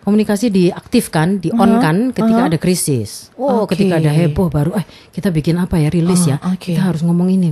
komunikasi 0.00 0.48
diaktifkan, 0.48 1.36
di 1.36 1.50
on 1.50 1.82
kan 1.82 1.96
ketika 2.08 2.46
ada 2.46 2.56
krisis. 2.56 3.34
Oh, 3.34 3.66
Oke. 3.66 3.74
ketika 3.74 3.98
ada 3.98 4.08
heboh 4.08 4.46
baru 4.48 4.72
eh 4.72 4.86
kita 5.10 5.28
bikin 5.28 5.58
apa 5.58 5.76
ya 5.76 5.90
rilis 5.90 6.24
ya. 6.24 6.38
Ah, 6.38 6.54
oke. 6.54 6.72
Kita 6.72 6.80
harus 6.80 7.02
ngomong 7.02 7.26
ini. 7.28 7.50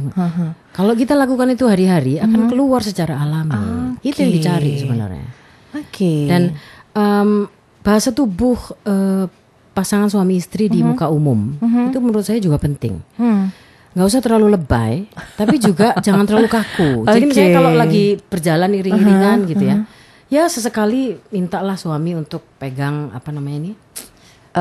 Kalau 0.71 0.95
kita 0.95 1.13
lakukan 1.13 1.51
itu 1.51 1.67
hari-hari 1.67 2.17
akan 2.17 2.47
keluar 2.47 2.81
secara 2.81 3.19
alami. 3.19 3.59
Itu 4.01 4.23
yang 4.23 4.33
dicari 4.33 4.73
sebenarnya. 4.79 5.27
Oke. 5.75 6.31
Dan 6.31 6.55
em, 6.95 7.51
bahasa 7.85 8.09
tubuh 8.11 8.57
eh, 8.87 9.27
pasangan 9.75 10.07
suami 10.07 10.39
istri 10.39 10.71
di 10.71 10.81
muka 10.87 11.11
umum 11.11 11.59
itu 11.91 11.99
menurut 11.99 12.23
saya 12.25 12.39
juga 12.39 12.57
penting. 12.63 13.03
Hmm. 13.19 13.51
nggak 13.95 14.11
usah 14.11 14.23
terlalu 14.27 14.59
lebay, 14.59 15.07
tapi 15.39 15.55
juga 15.63 15.95
jangan 16.07 16.27
terlalu 16.27 16.51
kaku. 16.51 17.07
Jadi 17.07 17.25
misalnya 17.31 17.53
kalau 17.63 17.71
lagi 17.79 18.19
berjalan 18.27 18.75
iring-iringan 18.75 19.39
gitu 19.47 19.65
ya, 19.71 19.77
ya 20.27 20.51
sesekali 20.51 21.15
mintalah 21.31 21.79
suami 21.79 22.19
untuk 22.19 22.43
pegang 22.59 23.15
apa 23.15 23.31
namanya 23.31 23.71
ini 23.71 23.73
Eh, 24.55 24.61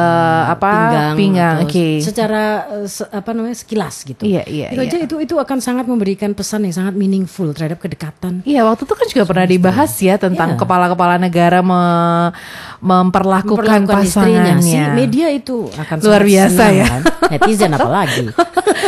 apa 0.50 0.66
pinggang, 0.66 1.14
pinggang, 1.14 1.56
oke. 1.64 1.88
secara 2.02 2.44
eh, 2.74 2.90
se- 2.90 3.06
apa 3.06 3.30
namanya 3.30 3.54
sekilas 3.54 4.02
gitu. 4.02 4.26
Iya, 4.26 4.42
iya, 4.44 4.68
Itu 4.70 4.82
iya. 4.82 4.90
aja 4.90 4.98
itu 5.00 5.16
itu 5.22 5.36
akan 5.38 5.62
sangat 5.62 5.86
memberikan 5.86 6.34
pesan 6.34 6.66
yang 6.66 6.74
sangat 6.74 6.94
meaningful 6.94 7.54
terhadap 7.54 7.78
kedekatan. 7.78 8.42
Iya 8.42 8.66
waktu 8.66 8.84
itu 8.84 8.94
kan 8.96 9.06
juga 9.08 9.24
pernah 9.24 9.46
dibahas 9.46 9.94
ya 9.96 10.18
tentang 10.18 10.58
Iya. 10.58 10.60
kepala-kepala 10.60 11.16
negara 11.16 11.62
me- 11.62 12.34
memperlakukan, 12.80 13.86
Memperlakukan 13.86 14.02
pasangannya. 14.02 14.58
si 14.60 14.98
media 14.98 15.30
itu 15.30 15.70
akan 15.70 15.96
Luar 16.02 16.24
biasa 16.24 16.50
senang, 16.60 16.74
ya. 16.74 16.86
kan? 16.90 17.02
Netizen 17.30 17.72
apalagi. 17.78 18.26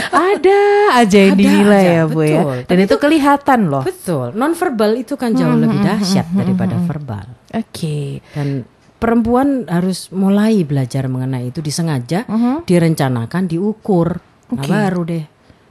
Ada 0.10 0.60
aja 0.98 1.18
yang 1.22 1.32
Ada 1.32 1.40
dinilai 1.40 1.80
aja, 1.80 1.94
ya 1.94 2.04
bu 2.08 2.20
ya. 2.20 2.42
betul. 2.42 2.58
Dan 2.66 2.78
itu 2.82 2.96
kelihatan 2.98 3.60
loh. 3.68 3.84
Betul, 3.84 4.28
non 4.34 4.52
verbal 4.52 4.92
itu 4.98 5.14
kan 5.14 5.32
jauh 5.32 5.54
lebih 5.54 5.80
dahsyat 5.80 6.34
daripada 6.34 6.76
verbal. 6.82 7.26
Oke. 7.54 8.26
Dan 8.34 8.66
perempuan 8.98 9.68
harus 9.68 10.10
mulai 10.16 10.64
belajar 10.64 11.06
mengenai 11.12 11.52
itu 11.52 11.60
disengaja, 11.60 12.26
direncanakan, 12.64 13.44
diukur. 13.46 14.20
Nah, 14.54 14.62
Oke. 14.62 14.70
baru 14.70 15.02
deh. 15.06 15.24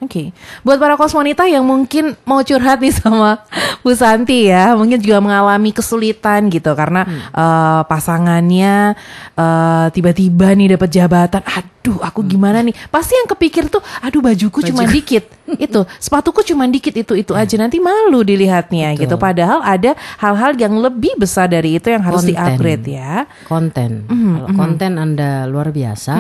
Oke, 0.05 0.37
buat 0.61 0.77
para 0.77 1.01
kosmonita 1.01 1.49
yang 1.49 1.65
mungkin 1.65 2.13
mau 2.29 2.45
curhat 2.45 2.85
nih 2.85 2.93
sama 3.01 3.41
Bu 3.81 3.97
Santi 3.97 4.53
ya, 4.53 4.77
mungkin 4.77 5.01
juga 5.01 5.25
mengalami 5.25 5.73
kesulitan 5.73 6.53
gitu 6.53 6.77
karena 6.77 7.09
eh, 7.33 7.81
pasangannya 7.89 8.93
eh, 9.33 9.87
tiba-tiba 9.97 10.53
nih 10.53 10.77
dapat 10.77 10.91
jabatan, 10.93 11.41
aduh 11.41 12.05
aku 12.05 12.21
gimana 12.29 12.61
nih? 12.61 12.77
Pasti 12.93 13.17
yang 13.17 13.29
kepikir 13.33 13.73
tuh, 13.73 13.81
aduh 14.05 14.21
bajuku 14.21 14.61
cuma 14.61 14.85
dikit, 14.85 15.25
itu 15.65 15.81
sepatuku 15.97 16.45
cuma 16.53 16.69
dikit 16.69 16.93
itu 16.93 17.13
itu 17.17 17.33
aja. 17.33 17.57
Nanti 17.57 17.81
malu 17.81 18.21
dilihatnya 18.21 18.93
gitu. 19.01 19.17
Padahal 19.17 19.65
ada 19.65 19.97
hal-hal 20.21 20.53
yang 20.61 20.77
lebih 20.77 21.17
besar 21.17 21.49
dari 21.49 21.81
itu 21.81 21.89
yang 21.89 22.05
harus 22.05 22.29
Konten. 22.29 22.37
di-upgrade 22.37 22.85
ya. 22.93 23.25
Konten. 23.49 24.05
Kalau 24.05 24.51
konten 24.53 25.01
Anda 25.01 25.49
luar 25.49 25.73
biasa, 25.73 26.13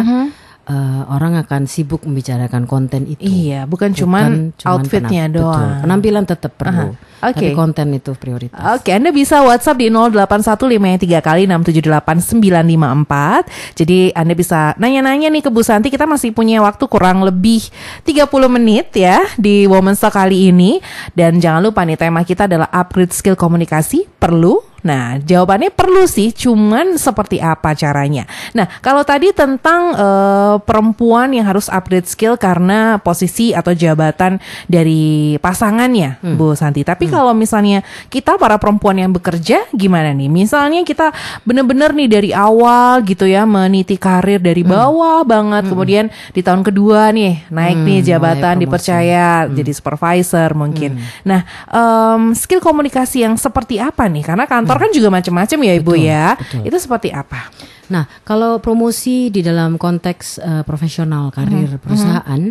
eh, 0.64 1.02
orang 1.09 1.37
akan 1.44 1.68
sibuk 1.68 2.04
membicarakan 2.09 2.64
konten 2.64 3.04
itu. 3.04 3.21
Iya, 3.21 3.68
bukan 3.68 3.92
cuman 3.92 4.52
outfitnya 4.64 5.28
penamp- 5.28 5.37
betul. 5.37 5.44
doang. 5.44 5.80
Penampilan 5.85 6.25
tetap 6.25 6.52
perlu. 6.56 6.97
Aha, 6.97 7.28
oke. 7.30 7.37
Tapi 7.37 7.52
konten 7.52 7.87
itu 7.92 8.11
prioritas. 8.16 8.61
Oke, 8.76 8.90
Anda 8.92 9.12
bisa 9.12 9.44
WhatsApp 9.44 9.78
di 9.78 9.88
081553 9.92 11.21
kali 11.21 11.44
678954. 11.47 13.44
Jadi 13.76 14.11
Anda 14.12 14.35
bisa 14.35 14.73
nanya-nanya 14.76 15.28
nih 15.30 15.42
ke 15.44 15.50
Bu 15.52 15.61
Santi. 15.61 15.88
Kita 15.92 16.09
masih 16.09 16.33
punya 16.33 16.61
waktu 16.61 16.85
kurang 16.88 17.23
lebih 17.25 17.64
30 18.04 18.28
menit 18.49 18.92
ya 18.97 19.21
di 19.37 19.68
Women's 19.68 20.00
Talk 20.00 20.16
kali 20.16 20.49
ini. 20.50 20.80
Dan 21.12 21.38
jangan 21.40 21.61
lupa 21.61 21.85
nih 21.85 21.97
tema 21.97 22.25
kita 22.25 22.49
adalah 22.49 22.68
upgrade 22.73 23.12
skill 23.12 23.37
komunikasi. 23.37 24.06
Perlu? 24.18 24.74
Nah, 24.84 25.18
jawabannya 25.18 25.74
perlu 25.74 26.06
sih, 26.06 26.30
cuman 26.30 26.94
seperti 27.00 27.42
apa 27.42 27.74
caranya? 27.74 28.28
Nah, 28.54 28.68
kalau 28.84 29.02
tadi 29.02 29.34
tentang 29.34 29.96
eh, 29.96 30.54
perempuan 30.62 31.34
yang 31.34 31.48
harus 31.48 31.66
upgrade 31.72 32.06
skill 32.06 32.38
karena 32.38 33.02
posisi 33.02 33.50
atau 33.50 33.74
jabatan 33.74 34.38
dari 34.68 35.34
pasangannya, 35.40 36.23
Bu 36.36 36.54
Santi. 36.54 36.86
Tapi 36.86 37.08
kalau 37.08 37.34
misalnya 37.34 37.80
kita 38.12 38.38
para 38.38 38.60
perempuan 38.60 39.00
yang 39.00 39.10
bekerja, 39.10 39.66
gimana 39.75 40.14
nih? 40.14 40.28
Misalnya 40.28 40.86
kita 40.86 41.10
bener-bener 41.42 41.90
nih 41.97 42.08
dari 42.08 42.30
awal 42.30 43.02
gitu 43.08 43.25
ya 43.25 43.49
meniti 43.49 43.99
karir 43.99 44.38
dari 44.38 44.62
bawah 44.62 45.26
banget, 45.26 45.66
kemudian 45.66 46.06
di 46.36 46.44
tahun 46.44 46.60
kedua 46.60 47.10
nih 47.10 47.49
naik 47.49 47.78
nih 47.80 47.94
mulai 47.94 48.02
jabatan 48.02 48.54
dipercaya 48.58 49.26
jadi 49.49 49.73
supervisor 49.73 50.50
mungkin. 50.58 50.99
Nah, 51.23 51.47
em, 51.70 52.34
skill 52.34 52.60
komunikasi 52.60 53.23
yang 53.23 53.38
seperti 53.38 53.78
apa 53.78 54.10
nih? 54.10 54.26
Karena 54.26 54.44
kantor 54.44 54.74
kan 54.76 54.91
juga 54.91 55.08
macam-macam 55.08 55.58
ya 55.60 55.73
ibu 55.75 55.93
ya. 55.95 56.25
Itu 56.60 56.76
seperti 56.76 57.10
apa? 57.10 57.49
Nah, 57.84 58.08
kalau 58.23 58.58
promosi 58.58 59.28
di 59.28 59.41
dalam 59.41 59.76
konteks 59.76 60.39
eh, 60.39 60.63
profesional 60.63 61.28
karir 61.28 61.76
perusahaan, 61.76 62.43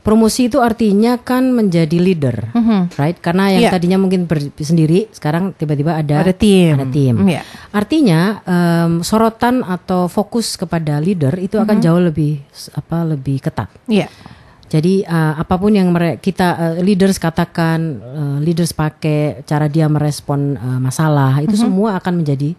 promosi 0.00 0.46
itu 0.46 0.58
artinya 0.58 1.14
kan 1.16 1.46
menjadi 1.48 1.94
leader, 1.94 2.50
right? 2.96 3.14
Karena 3.16 3.50
yang 3.50 3.62
Iya. 3.66 3.70
tadinya 3.70 3.98
mungkin 3.98 4.26
ber- 4.26 4.50
sendiri, 4.52 5.06
sekarang 5.08 5.50
tiba-tiba 5.52 5.94
ada 5.94 6.20
Ada 6.20 6.34
tim. 6.34 6.74
Ada 6.74 6.86
tim. 6.88 7.14
Mm, 7.16 7.28
iya. 7.28 7.42
Artinya 7.70 8.20
em, 8.42 8.92
sorotan 9.00 9.62
atau 9.62 10.06
fokus 10.06 10.54
kepada 10.54 10.98
leader 10.98 11.38
itu 11.38 11.54
akan 11.56 11.78
jauh 11.78 12.02
lebih 12.02 12.42
apa 12.72 13.02
lebih 13.04 13.38
ketat. 13.40 13.70
Iya. 13.86 14.10
Jadi 14.72 15.04
uh, 15.04 15.36
apa 15.36 15.60
pun 15.60 15.76
yang 15.76 15.92
kita 16.16 16.48
uh, 16.56 16.74
leaders 16.80 17.20
katakan, 17.20 18.00
uh, 18.00 18.38
leaders 18.40 18.72
pakai 18.72 19.44
cara 19.44 19.68
dia 19.68 19.84
merespon 19.84 20.56
uh, 20.56 20.80
masalah 20.80 21.44
itu 21.44 21.52
semua 21.60 22.00
akan 22.00 22.24
menjadi 22.24 22.56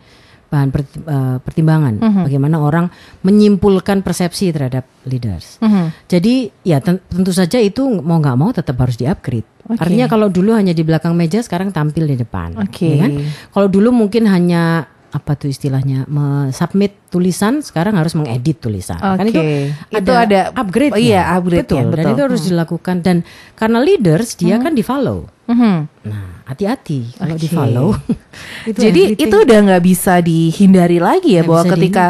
bahan 0.53 0.69
per- 0.69 0.85
uh, 1.09 1.41
pertimbangan 1.41 1.97
bagaimana 2.21 2.61
orang 2.61 2.85
menyimpulkan 3.25 4.05
persepsi 4.05 4.53
terhadap 4.53 4.85
leaders. 5.09 5.57
Jadi 6.05 6.53
ya 6.61 6.77
ten- 6.77 7.01
tentu 7.09 7.33
saja 7.33 7.57
itu 7.57 7.81
mau 7.89 8.21
nggak 8.21 8.37
mau 8.37 8.53
tetap 8.53 8.77
harus 8.77 8.93
diupgrade. 8.93 9.49
Oke. 9.65 9.81
Artinya 9.81 10.05
kalau 10.05 10.29
dulu 10.29 10.53
hanya 10.53 10.69
di 10.69 10.85
belakang 10.85 11.17
meja, 11.17 11.41
sekarang 11.41 11.73
tampil 11.73 12.05
di 12.05 12.13
depan. 12.13 12.53
Oke. 12.61 12.85
ya 12.85 13.09
kan? 13.09 13.11
Kalau 13.49 13.67
dulu 13.71 13.89
mungkin 13.89 14.29
hanya 14.29 14.85
apa 15.13 15.37
tuh 15.37 15.45
istilahnya, 15.45 16.09
submit 16.49 16.97
tulisan, 17.13 17.61
sekarang 17.61 17.93
harus 17.93 18.17
mengedit 18.17 18.57
tulisan. 18.57 18.97
Kan 18.97 19.29
itu 19.29 19.37
ada, 19.37 20.01
Itu 20.01 20.11
ada 20.11 20.39
upgrade. 20.57 20.89
oh 20.89 20.97
iya, 20.97 21.37
upgrade-nya, 21.37 21.69
betul. 21.69 21.77
Dan 21.77 21.89
betul. 21.93 22.01
Hmm. 22.03 22.13
itu 22.17 22.21
harus 22.25 22.41
dilakukan 22.49 22.95
dan 23.05 23.17
karena 23.53 23.77
leaders 23.77 24.33
dia 24.33 24.57
kan 24.57 24.73
di 24.73 24.81
follow. 24.81 25.29
Mhm. 25.45 25.75
Nah, 26.09 26.41
hati-hati 26.49 27.13
kalau 27.13 27.37
di 27.37 27.45
Oke. 27.45 27.53
follow. 27.53 27.87
Jadi 28.89 29.13
itu 29.13 29.35
udah 29.37 29.57
nggak 29.69 29.83
bisa 29.85 30.17
dihindari 30.17 30.97
lagi 30.97 31.37
ya 31.37 31.45
Nggak 31.45 31.49
bahwa 31.53 31.63
ketika 31.77 32.05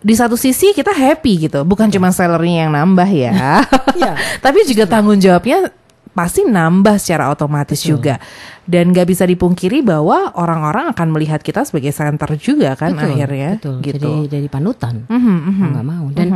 di 0.00 0.14
satu 0.14 0.38
sisi 0.38 0.70
kita 0.72 0.96
happy 0.96 1.50
gitu, 1.50 1.60
bukan 1.66 1.90
cuma 1.90 2.08
salary 2.08 2.56
yang 2.56 2.72
nambah 2.72 3.10
ya, 3.10 3.60
Iya. 3.98 4.14
tapi 4.40 4.64
juga 4.64 4.86
tanggung 4.86 5.18
jawabnya 5.18 5.68
pasti 6.16 6.48
nambah 6.48 6.96
secara 6.96 7.28
otomatis 7.28 7.84
juga. 7.84 8.16
Dan 8.64 8.90
nggak 8.90 9.06
bisa 9.06 9.28
dipungkiri 9.28 9.84
bahwa 9.84 10.32
orang-orang 10.32 10.88
akan 10.96 11.08
melihat 11.12 11.44
kita 11.44 11.62
sebagai 11.62 11.92
center 11.92 12.34
juga 12.40 12.72
kan 12.74 12.96
Betul, 12.96 13.06
akhirnya, 13.12 13.50
betul. 13.60 13.76
gitu. 13.84 14.10
Jadi 14.24 14.32
jadi 14.32 14.48
panutan. 14.48 15.04
Mhm, 15.06 15.20
mhm. 15.20 15.52
Mau 15.60 15.68
nggak 15.70 15.86
mau. 15.86 16.04
Dan 16.10 16.28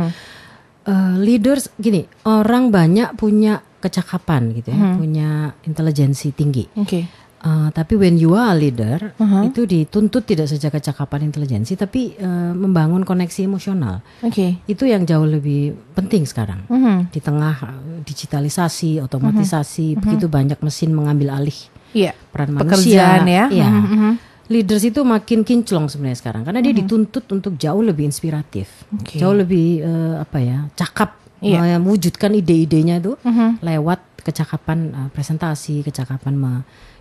eh, 0.81 1.13
leaders 1.17 1.73
gini, 1.75 2.05
orang 2.23 2.69
banyak 2.69 3.17
punya 3.17 3.59
kecakapan 3.81 4.53
gitu 4.53 4.69
ya, 4.69 4.77
Mhm. 4.77 4.95
punya 4.95 5.29
intelijensi 5.65 6.29
tinggi. 6.31 6.69
Oke. 6.77 7.05
Eh, 7.41 7.69
tapi 7.73 7.97
when 7.97 8.21
you 8.21 8.37
are 8.37 8.53
a 8.53 8.55
leader, 8.55 9.17
Uh-huh. 9.17 9.49
itu 9.49 9.65
dituntut 9.65 10.21
tidak 10.23 10.45
saja 10.45 10.69
kecakapan 10.69 11.25
intelijensi, 11.25 11.73
tapi 11.73 12.13
eh, 12.13 12.53
membangun 12.53 13.01
koneksi 13.01 13.41
emosional. 13.43 14.05
Oke. 14.21 14.61
Itu 14.63 14.85
yang 14.85 15.03
jauh 15.03 15.25
lebih 15.25 15.73
penting 15.91 16.21
sekarang. 16.23 16.69
Mhm. 16.69 17.09
Di 17.09 17.17
tengah 17.17 17.55
eh, 17.59 18.05
digitalisasi, 18.05 19.01
otomatisasi, 19.01 19.97
begitu 19.97 20.29
banyak 20.29 20.61
mesin 20.61 20.93
mengambil 20.93 21.33
alih 21.33 21.57
Iya. 21.91 22.13
peran 22.29 22.53
Pekerjaan 22.53 23.25
manusia. 23.25 23.25
ya. 23.25 23.45
Iya. 23.49 23.67
Mhm, 23.67 23.89
mhm. 23.89 24.11
Leaders 24.47 24.83
itu 24.83 25.01
makin 25.01 25.41
kinclong 25.41 25.87
sebenarnya 25.87 26.19
sekarang 26.19 26.43
karena 26.43 26.59
dia 26.59 26.75
dituntut 26.75 27.23
untuk 27.25 27.55
jauh 27.55 27.81
lebih 27.81 28.03
inspiratif, 28.03 28.67
Oke. 28.91 29.17
jauh 29.17 29.33
lebih 29.33 29.81
eh, 29.81 30.15
apa 30.19 30.37
ya, 30.37 30.69
cakap 30.73 31.17
Iya. 31.41 31.81
mewujudkan 31.81 32.37
ide-idenya 32.37 33.01
itu 33.01 33.17
Mhm. 33.17 33.65
lewat 33.65 33.99
kecakapan 34.21 34.79
eh, 34.91 35.09
presentasi, 35.09 35.81
kecakapan 35.81 36.37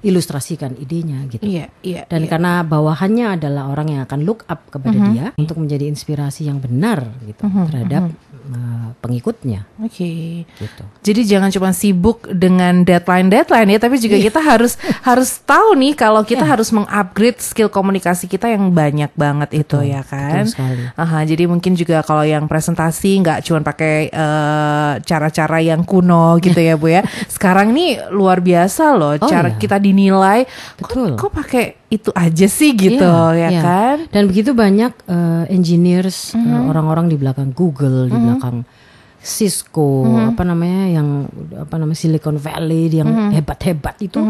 mengilustrasikan 0.00 0.80
idenya 0.80 1.28
gitu. 1.28 1.44
Iya, 1.44 1.68
iya. 1.84 2.02
Dan 2.08 2.24
iya. 2.24 2.28
karena 2.32 2.52
bawahannya 2.64 3.36
adalah 3.36 3.68
orang 3.68 3.92
yang 3.92 4.02
akan 4.08 4.24
look 4.24 4.48
up 4.48 4.64
kepada 4.72 4.96
dia 5.12 5.26
untuk 5.36 5.60
menjadi 5.60 5.84
inspirasi 5.86 6.48
yang 6.48 6.56
benar 6.56 7.04
gitu 7.28 7.44
terhadap 7.44 8.08
eh, 8.32 8.88
pengikutnya 8.96 9.68
Oke. 9.84 10.44
gitu. 10.48 10.84
Jadi 11.04 11.20
jangan 11.28 11.52
cuma 11.52 11.70
sibuk 11.76 12.24
dengan 12.32 12.80
deadline-deadline 12.80 13.76
ya, 13.76 13.78
tapi 13.78 14.00
juga 14.00 14.16
Iya. 14.16 14.32
kita 14.32 14.40
harus 14.40 14.80
harus 15.08 15.30
tahu 15.44 15.76
nih 15.76 15.92
kalau 15.92 16.24
kita 16.24 16.48
harus 16.48 16.72
mengupgrade 16.72 17.40
skill 17.44 17.68
komunikasi 17.68 18.24
kita 18.24 18.48
yang 18.48 18.72
banyak 18.72 19.12
banget 19.12 19.52
itu 19.60 19.84
ya 19.84 20.00
kan. 20.00 20.48
betul 20.48 20.56
sekali. 20.56 20.82
Aha, 20.96 21.18
jadi 21.28 21.44
mungkin 21.44 21.76
juga 21.76 22.00
kalau 22.00 22.24
yang 22.24 22.48
presentasi 22.48 23.20
nggak 23.20 23.44
cuma 23.44 23.60
pakai 23.60 24.08
eh, 24.08 24.92
cara-cara 25.04 25.60
yang 25.60 25.84
kuno 25.84 26.40
gitu 26.40 26.56
ya 26.56 26.80
bu 26.80 26.88
ya. 26.88 27.04
Sekarang 27.34 27.76
nih 27.76 28.08
luar 28.08 28.40
biasa 28.40 28.96
loh 28.96 29.12
Oh, 29.20 29.26
cara 29.28 29.52
iya. 29.52 29.58
kita 29.58 29.76
dinilai. 29.90 30.46
Betul. 30.78 31.18
Kok, 31.18 31.26
kok 31.26 31.32
pakai 31.34 31.64
itu 31.90 32.14
aja 32.14 32.46
sih 32.46 32.70
gitu 32.72 33.02
Iya, 33.02 33.34
ya 33.34 33.48
iya. 33.50 33.60
kan? 33.60 33.96
Dan 34.08 34.30
begitu 34.30 34.54
banyak 34.54 34.92
eh, 35.04 35.44
engineers, 35.50 36.32
eh, 36.32 36.38
Mhm. 36.38 36.70
orang-orang 36.70 37.10
di 37.10 37.18
belakang 37.18 37.50
Google, 37.50 38.06
di 38.06 38.14
belakang 38.14 38.62
Cisco, 39.20 40.08
Mhm. 40.08 40.32
apa 40.32 40.42
namanya 40.42 40.82
yang 40.88 41.08
apa 41.52 41.74
namanya 41.76 41.98
Silicon 41.98 42.40
Valley 42.40 42.88
yang 42.88 43.10
Mhm. 43.10 43.30
hebat-hebat 43.36 44.00
itu 44.00 44.22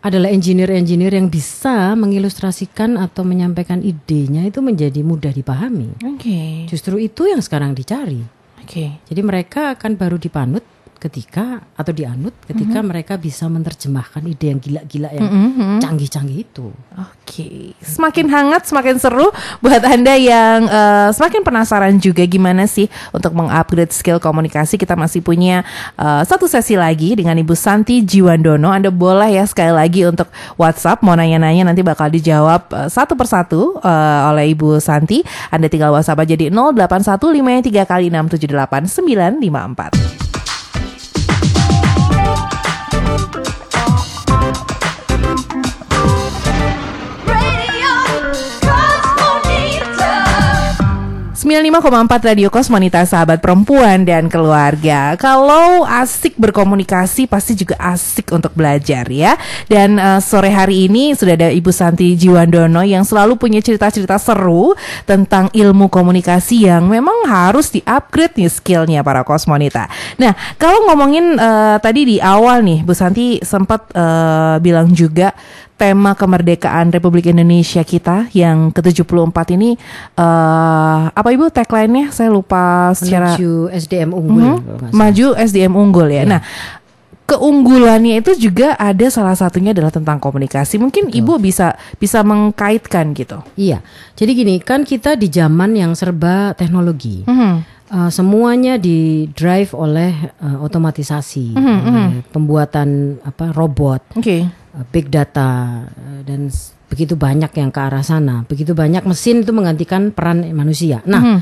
adalah 0.00 0.28
engineer-engineer 0.28 1.12
yang 1.12 1.28
bisa 1.28 1.92
mengilustrasikan 1.92 2.96
atau 2.96 3.20
menyampaikan 3.20 3.80
idenya 3.80 4.44
itu 4.44 4.60
menjadi 4.60 5.00
mudah 5.00 5.28
dipahami. 5.28 5.92
Oke. 6.16 6.64
Justru 6.68 6.96
itu 6.96 7.28
yang 7.28 7.40
sekarang 7.40 7.72
dicari. 7.72 8.20
Oke. 8.60 8.96
Jadi 9.04 9.20
mereka 9.20 9.76
akan 9.76 9.96
baru 9.96 10.16
dipanut 10.16 10.64
ketika 11.00 11.64
atau 11.74 11.90
dianut 11.90 12.36
ketika 12.44 12.78
Mhm. 12.78 12.86
mereka 12.86 13.16
bisa 13.16 13.48
menerjemahkan 13.48 14.20
ide 14.22 14.52
yang 14.52 14.60
gila-gila 14.60 15.08
yang 15.16 15.26
Mhm. 15.26 15.80
canggih-canggih 15.80 16.44
itu. 16.44 16.68
Oke, 16.94 17.72
semakin 17.80 18.28
hangat, 18.28 18.68
semakin 18.68 19.00
seru 19.00 19.32
buat 19.58 19.80
anda 19.80 20.12
yang 20.14 20.68
eh, 20.68 21.08
semakin 21.10 21.40
penasaran 21.40 21.96
juga 21.96 22.20
gimana 22.22 22.68
sih 22.68 22.84
untuk 23.10 23.32
mengupgrade 23.32 23.90
skill 23.90 24.20
komunikasi. 24.20 24.76
Kita 24.76 24.92
masih 24.92 25.24
punya 25.24 25.64
eh, 25.96 26.22
satu 26.28 26.44
sesi 26.44 26.76
lagi 26.76 27.16
dengan 27.16 27.40
Ibu 27.40 27.56
Santi 27.56 28.04
Jiwandono. 28.04 28.68
Anda 28.68 28.92
boleh 28.92 29.40
ya 29.40 29.48
sekali 29.48 29.72
lagi 29.72 30.04
untuk 30.04 30.28
WhatsApp 30.60 31.00
mau 31.00 31.16
nanya-nanya 31.16 31.64
nanti 31.64 31.80
bakal 31.80 32.12
dijawab 32.12 32.68
eh, 32.76 32.88
satu 32.92 33.16
persatu 33.16 33.80
eh, 33.80 34.20
oleh 34.28 34.52
Ibu 34.52 34.76
Santi. 34.76 35.24
Anda 35.48 35.72
tinggal 35.72 35.96
WhatsApp 35.96 36.20
aja 36.20 36.36
di 36.36 36.52
0815 36.52 37.88
kali 37.88 38.12
678 38.12 38.84
954. 38.84 40.19
95,4 51.50 52.30
Radio 52.30 52.46
Kosmonita 52.46 53.02
sahabat 53.02 53.42
perempuan 53.42 54.06
dan 54.06 54.30
keluarga. 54.30 55.18
Kalau 55.18 55.82
asik 55.82 56.38
berkomunikasi 56.38 57.26
pasti 57.26 57.58
juga 57.58 57.74
asik 57.82 58.30
untuk 58.30 58.54
belajar 58.54 59.02
ya. 59.10 59.34
Dan 59.66 59.98
eh, 59.98 60.22
sore 60.22 60.54
hari 60.54 60.86
ini 60.86 61.10
sudah 61.18 61.34
ada 61.34 61.50
Ibu 61.50 61.74
Santi 61.74 62.14
Jiwandono 62.14 62.86
yang 62.86 63.02
selalu 63.02 63.34
punya 63.34 63.58
cerita-cerita 63.58 64.14
seru 64.22 64.78
tentang 65.10 65.50
ilmu 65.50 65.90
komunikasi 65.90 66.70
yang 66.70 66.86
memang 66.86 67.26
harus 67.26 67.74
di-upgrade 67.74 68.38
nih 68.38 68.46
skillnya 68.46 69.02
para 69.02 69.26
Kosmonita. 69.26 69.90
Nah, 70.22 70.38
kalau 70.54 70.86
ngomongin 70.86 71.34
eh, 71.34 71.76
tadi 71.82 72.14
di 72.14 72.16
awal 72.22 72.62
nih 72.62 72.86
Bu 72.86 72.94
Santi 72.94 73.42
sempat 73.42 73.90
eh, 73.90 74.62
bilang 74.62 74.94
juga 74.94 75.34
tema 75.80 76.12
kemerdekaan 76.12 76.92
Republik 76.92 77.32
Indonesia 77.32 77.80
kita 77.80 78.28
yang 78.36 78.68
ke-74 78.68 79.56
ini 79.56 79.80
eh 80.20 81.00
apa 81.08 81.28
Ibu 81.32 81.48
tagline-nya? 81.48 82.12
Saya 82.12 82.28
lupa 82.28 82.92
secara 82.92 83.32
Menuju 83.32 83.72
SDM 83.72 84.12
unggul. 84.12 84.44
Mhm. 84.44 84.56
nggak 84.60 84.76
salah. 84.76 84.92
maju 84.92 85.26
SDM 85.40 85.72
unggul 85.72 86.08
ya. 86.12 86.20
Iya. 86.20 86.24
Nah, 86.28 86.40
keunggulannya 87.24 88.18
itu 88.18 88.34
juga 88.50 88.74
ada 88.74 89.06
salah 89.08 89.38
satunya 89.38 89.70
adalah 89.70 89.94
tentang 89.94 90.18
komunikasi. 90.18 90.76
Mungkin 90.82 91.14
Ibu 91.14 91.38
bisa 91.38 91.78
bisa 91.96 92.20
mengkaitkan 92.26 93.14
gitu. 93.14 93.40
Iya. 93.54 93.80
Jadi 94.18 94.30
gini, 94.34 94.54
kan 94.60 94.82
kita 94.82 95.14
di 95.14 95.30
zaman 95.30 95.78
yang 95.78 95.96
serba 95.96 96.52
teknologi. 96.58 97.24
Mhm. 97.24 97.80
Uh, 97.90 98.06
semuanya 98.06 98.78
di 98.78 99.26
drive 99.34 99.74
oleh 99.74 100.14
uh, 100.38 100.62
otomatisasi, 100.62 101.58
Mhm, 101.58 101.78
oleh 101.90 102.10
pembuatan 102.30 103.18
apa 103.26 103.50
robot, 103.50 104.14
Oke. 104.14 104.46
Uh, 104.74 104.84
big 104.90 105.08
data 105.08 105.84
uh, 105.86 106.20
dan 106.22 106.50
begitu 106.90 107.14
banyak 107.14 107.50
yang 107.54 107.70
ke 107.70 107.78
arah 107.78 108.02
sana. 108.02 108.42
Begitu 108.46 108.74
banyak 108.74 109.06
mesin 109.06 109.46
itu 109.46 109.54
menggantikan 109.54 110.10
peran 110.10 110.42
manusia. 110.50 110.98
Nah, 111.06 111.22
Mhm. 111.22 111.38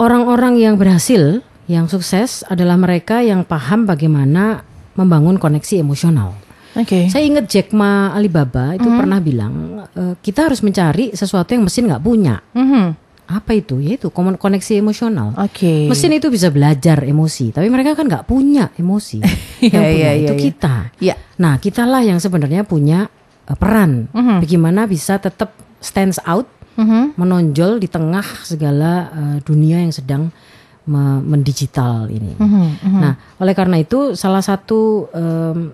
orang-orang 0.00 0.56
yang 0.58 0.74
berhasil, 0.80 1.44
yang 1.68 1.86
sukses 1.86 2.42
adalah 2.48 2.74
mereka 2.74 3.20
yang 3.20 3.44
paham 3.44 3.84
bagaimana 3.84 4.64
membangun 4.96 5.36
koneksi 5.36 5.80
emosional. 5.80 6.36
Oke. 6.72 7.12
Saya 7.12 7.28
ingat 7.28 7.52
Jack 7.52 7.76
Ma 7.76 8.16
Alibaba 8.16 8.72
itu 8.72 8.88
pernah 8.88 9.20
bilang 9.20 9.84
"Eh, 9.92 10.16
kita 10.24 10.48
harus 10.48 10.64
mencari 10.64 11.12
sesuatu 11.12 11.52
yang 11.52 11.68
mesin 11.68 11.84
nggak 11.84 12.00
punya. 12.00 12.40
Mhm. 12.56 12.96
Apa 13.32 13.56
itu? 13.56 13.80
Yaitu 13.80 14.12
koneksi 14.12 14.72
emosional. 14.76 15.32
Oke. 15.40 15.88
Mesin 15.88 16.12
itu 16.12 16.28
bisa 16.28 16.52
belajar 16.52 17.00
emosi, 17.00 17.48
tapi 17.48 17.72
mereka 17.72 17.96
kan 17.96 18.04
nggak 18.04 18.28
punya 18.28 18.68
emosi. 18.76 19.24
Iya, 19.62 19.78
yang 19.78 19.84
punya 19.86 19.94
iya, 19.94 20.10
itu 20.18 20.34
iya. 20.34 20.42
kita. 20.42 20.74
Iya. 20.98 21.14
Nah, 21.38 21.54
kitalah 21.62 22.02
yang 22.02 22.18
sebenarnya 22.18 22.66
punya 22.66 23.06
eh, 23.46 23.54
peran. 23.54 24.10
Mhm. 24.10 24.42
Bagaimana 24.42 24.90
bisa 24.90 25.16
tetap 25.16 25.54
stands 25.78 26.18
out, 26.26 26.50
Mhm. 26.74 27.14
menonjol 27.14 27.78
di 27.78 27.86
tengah 27.86 28.26
segala 28.42 28.92
eh, 29.14 29.38
dunia 29.46 29.78
yang 29.78 29.94
sedang 29.94 30.34
me- 30.82 31.22
mendigital 31.22 32.10
ini. 32.10 32.34
Mhm. 32.34 32.64
Mhm. 32.82 33.00
Nah, 33.00 33.14
oleh 33.38 33.54
karena 33.54 33.78
itu 33.78 34.18
salah 34.18 34.42
satu 34.42 35.06
em, 35.14 35.70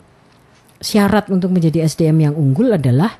syarat 0.78 1.32
untuk 1.32 1.48
menjadi 1.50 1.82
SDM 1.82 2.28
yang 2.30 2.34
unggul 2.36 2.70
adalah 2.70 3.16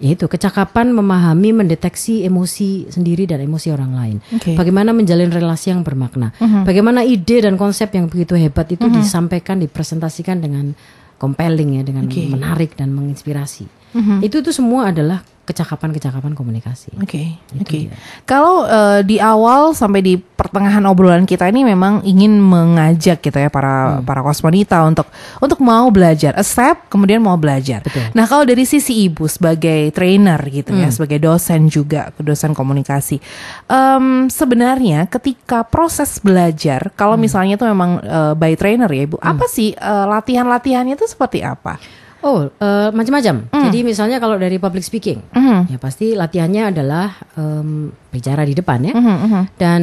yaitu 0.00 0.24
kecakapan 0.26 0.96
memahami, 0.96 1.52
mendeteksi 1.52 2.24
emosi 2.24 2.88
sendiri 2.88 3.28
dan 3.28 3.44
emosi 3.44 3.68
orang 3.68 3.92
lain. 3.92 4.16
Oke. 4.32 4.56
Bagaimana 4.56 4.96
menjalin 4.96 5.28
relasi 5.28 5.70
yang 5.76 5.84
bermakna. 5.84 6.32
Mhm. 6.40 6.64
Bagaimana 6.64 7.04
ide 7.04 7.44
dan 7.44 7.60
konsep 7.60 7.92
yang 7.92 8.08
begitu 8.08 8.32
hebat 8.34 8.64
itu 8.72 8.88
disampaikan, 8.88 9.60
dipresentasikan 9.60 10.40
dengan 10.40 10.72
compelling 11.20 11.76
ya, 11.76 11.82
dengan 11.84 12.08
Oke. 12.08 12.32
menarik 12.32 12.80
dan 12.80 12.96
menginspirasi. 12.96 13.79
Mhm. 13.90 14.22
Itu 14.22 14.40
tuh 14.40 14.52
semua 14.52 14.90
adalah 14.90 15.20
kecakapan-kecakapan 15.40 16.30
komunikasi. 16.32 16.94
Oke, 17.02 17.34
Itu 17.50 17.66
oke. 17.66 17.78
dia. 17.82 17.94
Kalau 18.22 18.62
eh, 18.64 19.02
di 19.02 19.18
awal 19.18 19.74
sampai 19.74 19.98
di 19.98 20.14
pertengahan 20.14 20.78
obrolan 20.86 21.26
kita 21.26 21.50
ini 21.50 21.66
memang 21.66 22.06
ingin 22.06 22.38
mengajak 22.38 23.18
gitu 23.18 23.34
ya 23.34 23.50
para 23.50 23.98
Hmm. 23.98 24.06
para 24.06 24.22
kosmonita 24.22 24.78
untuk 24.86 25.10
untuk 25.42 25.58
mau 25.58 25.90
belajar, 25.90 26.38
accept 26.38 26.86
kemudian 26.86 27.18
mau 27.18 27.34
belajar. 27.34 27.82
Betul. 27.82 28.14
Nah 28.14 28.30
kalau 28.30 28.46
dari 28.46 28.62
sisi 28.62 29.10
ibu 29.10 29.26
sebagai 29.26 29.90
trainer 29.90 30.38
gitu 30.46 30.70
ya, 30.70 30.86
Hmm. 30.86 30.94
sebagai 30.94 31.18
dosen 31.18 31.66
juga, 31.66 32.14
dosen 32.16 32.54
komunikasi, 32.54 33.18
em, 33.66 34.30
sebenarnya 34.30 35.10
ketika 35.10 35.66
proses 35.66 36.22
belajar, 36.22 36.94
kalau 36.94 37.18
Hmm. 37.18 37.26
misalnya 37.26 37.58
itu 37.58 37.66
memang 37.66 37.98
eh, 37.98 38.32
by 38.38 38.54
trainer 38.54 38.86
ya 38.86 39.02
ibu, 39.02 39.18
apa 39.18 39.50
sih 39.50 39.74
eh, 39.74 40.04
latihan-latihannya 40.06 40.94
itu 40.94 41.10
seperti 41.10 41.42
apa? 41.42 41.74
Oh, 42.20 42.46
eh, 42.46 42.88
macam-macam. 42.90 43.48
Jadi 43.50 43.78
misalnya 43.80 44.16
kalau 44.16 44.36
dari 44.36 44.56
public 44.56 44.82
speaking, 44.82 45.24
Mhm. 45.30 45.68
ya 45.68 45.78
pasti 45.78 46.12
latihannya 46.12 46.62
adalah 46.68 47.16
em, 47.32 47.88
bicara 48.08 48.42
di 48.42 48.52
depan 48.52 48.78
ya. 48.82 48.92
Mhm, 48.92 49.16
mhm. 49.20 49.42
Dan 49.54 49.80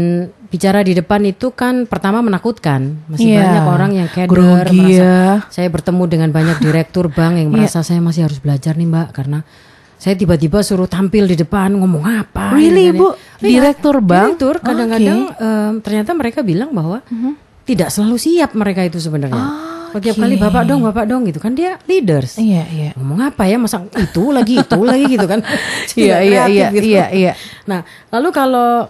bicara 0.48 0.80
di 0.80 0.94
depan 0.94 1.22
itu 1.24 1.50
kan 1.52 1.84
pertama 1.84 2.22
menakutkan. 2.22 3.04
Masih 3.08 3.34
Iya. 3.34 3.42
banyak 3.42 3.66
orang 3.66 3.92
yang 3.94 4.08
keder, 4.08 4.30
Grogi 4.30 4.80
merasa 4.80 5.02
ya. 5.02 5.22
saya 5.50 5.68
bertemu 5.68 6.04
dengan 6.06 6.30
banyak 6.30 6.58
direktur 6.60 7.10
bank 7.10 7.34
yang 7.36 7.50
Iya. 7.52 7.56
merasa 7.66 7.82
saya 7.82 8.00
masih 8.00 8.24
harus 8.24 8.38
belajar 8.38 8.74
nih 8.74 8.86
Mbak 8.86 9.08
karena 9.12 9.42
saya 9.98 10.14
tiba-tiba 10.14 10.62
suruh 10.62 10.86
tampil 10.86 11.26
di 11.26 11.36
depan 11.36 11.74
ngomong 11.74 12.06
apa? 12.06 12.54
Really, 12.54 12.94
gitu 12.94 12.94
kan 12.94 13.02
Bu? 13.02 13.08
ya. 13.08 13.18
Iya, 13.42 13.50
Direktur 13.52 13.96
bank? 14.00 14.28
Direktur 14.36 14.56
kadang-kadang. 14.62 15.20
Mhm. 15.28 15.42
em, 15.42 15.74
ternyata 15.82 16.12
mereka 16.14 16.40
bilang 16.42 16.70
bahwa 16.70 17.02
tidak 17.66 17.90
selalu 17.90 18.16
siap 18.16 18.54
mereka 18.54 18.80
itu 18.82 18.96
sebenarnya. 18.96 19.36
Ah, 19.36 19.67
Setiap 19.94 20.16
oke. 20.18 20.24
kali 20.26 20.36
bapak 20.36 20.64
dong, 20.68 20.82
bapak 20.84 21.06
dong 21.08 21.24
gitu 21.28 21.40
kan 21.40 21.56
dia 21.56 21.80
leaders. 21.88 22.36
Iya, 22.42 22.64
iya. 22.72 22.90
Ngomong 22.98 23.32
apa 23.32 23.48
ya 23.48 23.56
masa 23.62 23.84
itu 23.96 24.24
lagi 24.34 24.60
itu 24.60 24.80
lagi 24.90 25.06
gitu 25.08 25.28
kan. 25.28 25.40
Iya, 25.96 26.18
iya, 26.24 26.42
iya, 26.50 26.68
gitu. 26.74 26.84
iya, 26.84 27.06
iya. 27.14 27.32
Nah, 27.70 27.86
lalu 28.12 28.30
kalau 28.36 28.88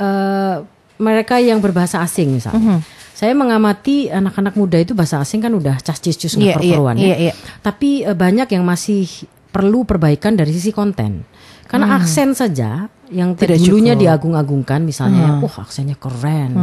eh, 0.00 0.54
mereka 1.00 1.40
yang 1.40 1.58
berbahasa 1.62 2.02
asing 2.04 2.36
misalnya. 2.36 2.82
Saya 3.16 3.36
mengamati 3.36 4.08
anak-anak 4.08 4.56
muda 4.56 4.80
itu 4.80 4.96
bahasa 4.96 5.20
asing 5.20 5.44
kan 5.44 5.52
udah 5.52 5.76
cas-cis-cus 5.84 6.40
Iya, 6.40 6.56
iya, 6.56 6.56
perluan 6.56 6.96
iya, 6.96 7.16
iya. 7.28 7.32
Tapi 7.60 8.08
eh, 8.08 8.16
banyak 8.16 8.48
yang 8.48 8.64
masih 8.64 9.04
perlu 9.50 9.84
perbaikan 9.84 10.38
dari 10.38 10.54
sisi 10.56 10.72
konten. 10.72 11.26
Karena 11.68 12.00
aksen 12.00 12.34
saja 12.34 12.90
yang 13.10 13.34
Hmm. 13.34 13.40
Tidak 13.40 13.58
dulunya 13.60 13.94
diagung-agungkan 13.94 14.80
misalnya, 14.80 15.36
Hmm. 15.36 15.42
wah 15.42 15.56
aksennya 15.60 15.94
keren. 15.94 16.54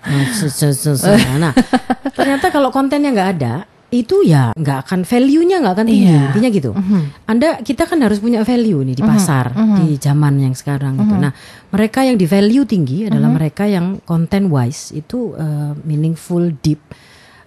Nah, 0.00 0.26
se- 0.34 0.50
se- 0.50 0.98
nah, 1.38 1.54
ternyata 2.10 2.50
kalau 2.50 2.68
kontennya 2.68 3.14
nggak 3.14 3.30
ada, 3.38 3.54
itu 3.90 4.22
ya 4.22 4.50
nggak 4.54 4.86
akan 4.86 5.00
value-nya 5.02 5.58
nggak 5.58 5.74
akan 5.76 5.86
tinggi 5.86 6.06
Iya. 6.08 6.22
intinya 6.26 6.50
gitu. 6.50 6.70
Anda 7.24 7.48
kita 7.58 7.86
kan 7.86 7.98
harus 8.00 8.18
punya 8.18 8.42
value 8.42 8.82
nih 8.82 8.96
di 8.96 9.04
pasar 9.04 9.50
di 9.78 9.94
zaman 9.96 10.38
yang 10.40 10.54
sekarang 10.54 10.94
gitu. 10.96 11.14
Nah 11.16 11.30
mereka 11.68 12.02
yang 12.02 12.14
di 12.14 12.26
value 12.26 12.62
tinggi 12.64 13.06
adalah 13.06 13.30
mereka 13.30 13.66
yang 13.66 13.98
content 14.00 14.46
wise 14.46 14.90
itu 14.90 15.34
uh, 15.34 15.74
meaningful 15.82 16.42
deep. 16.56 16.78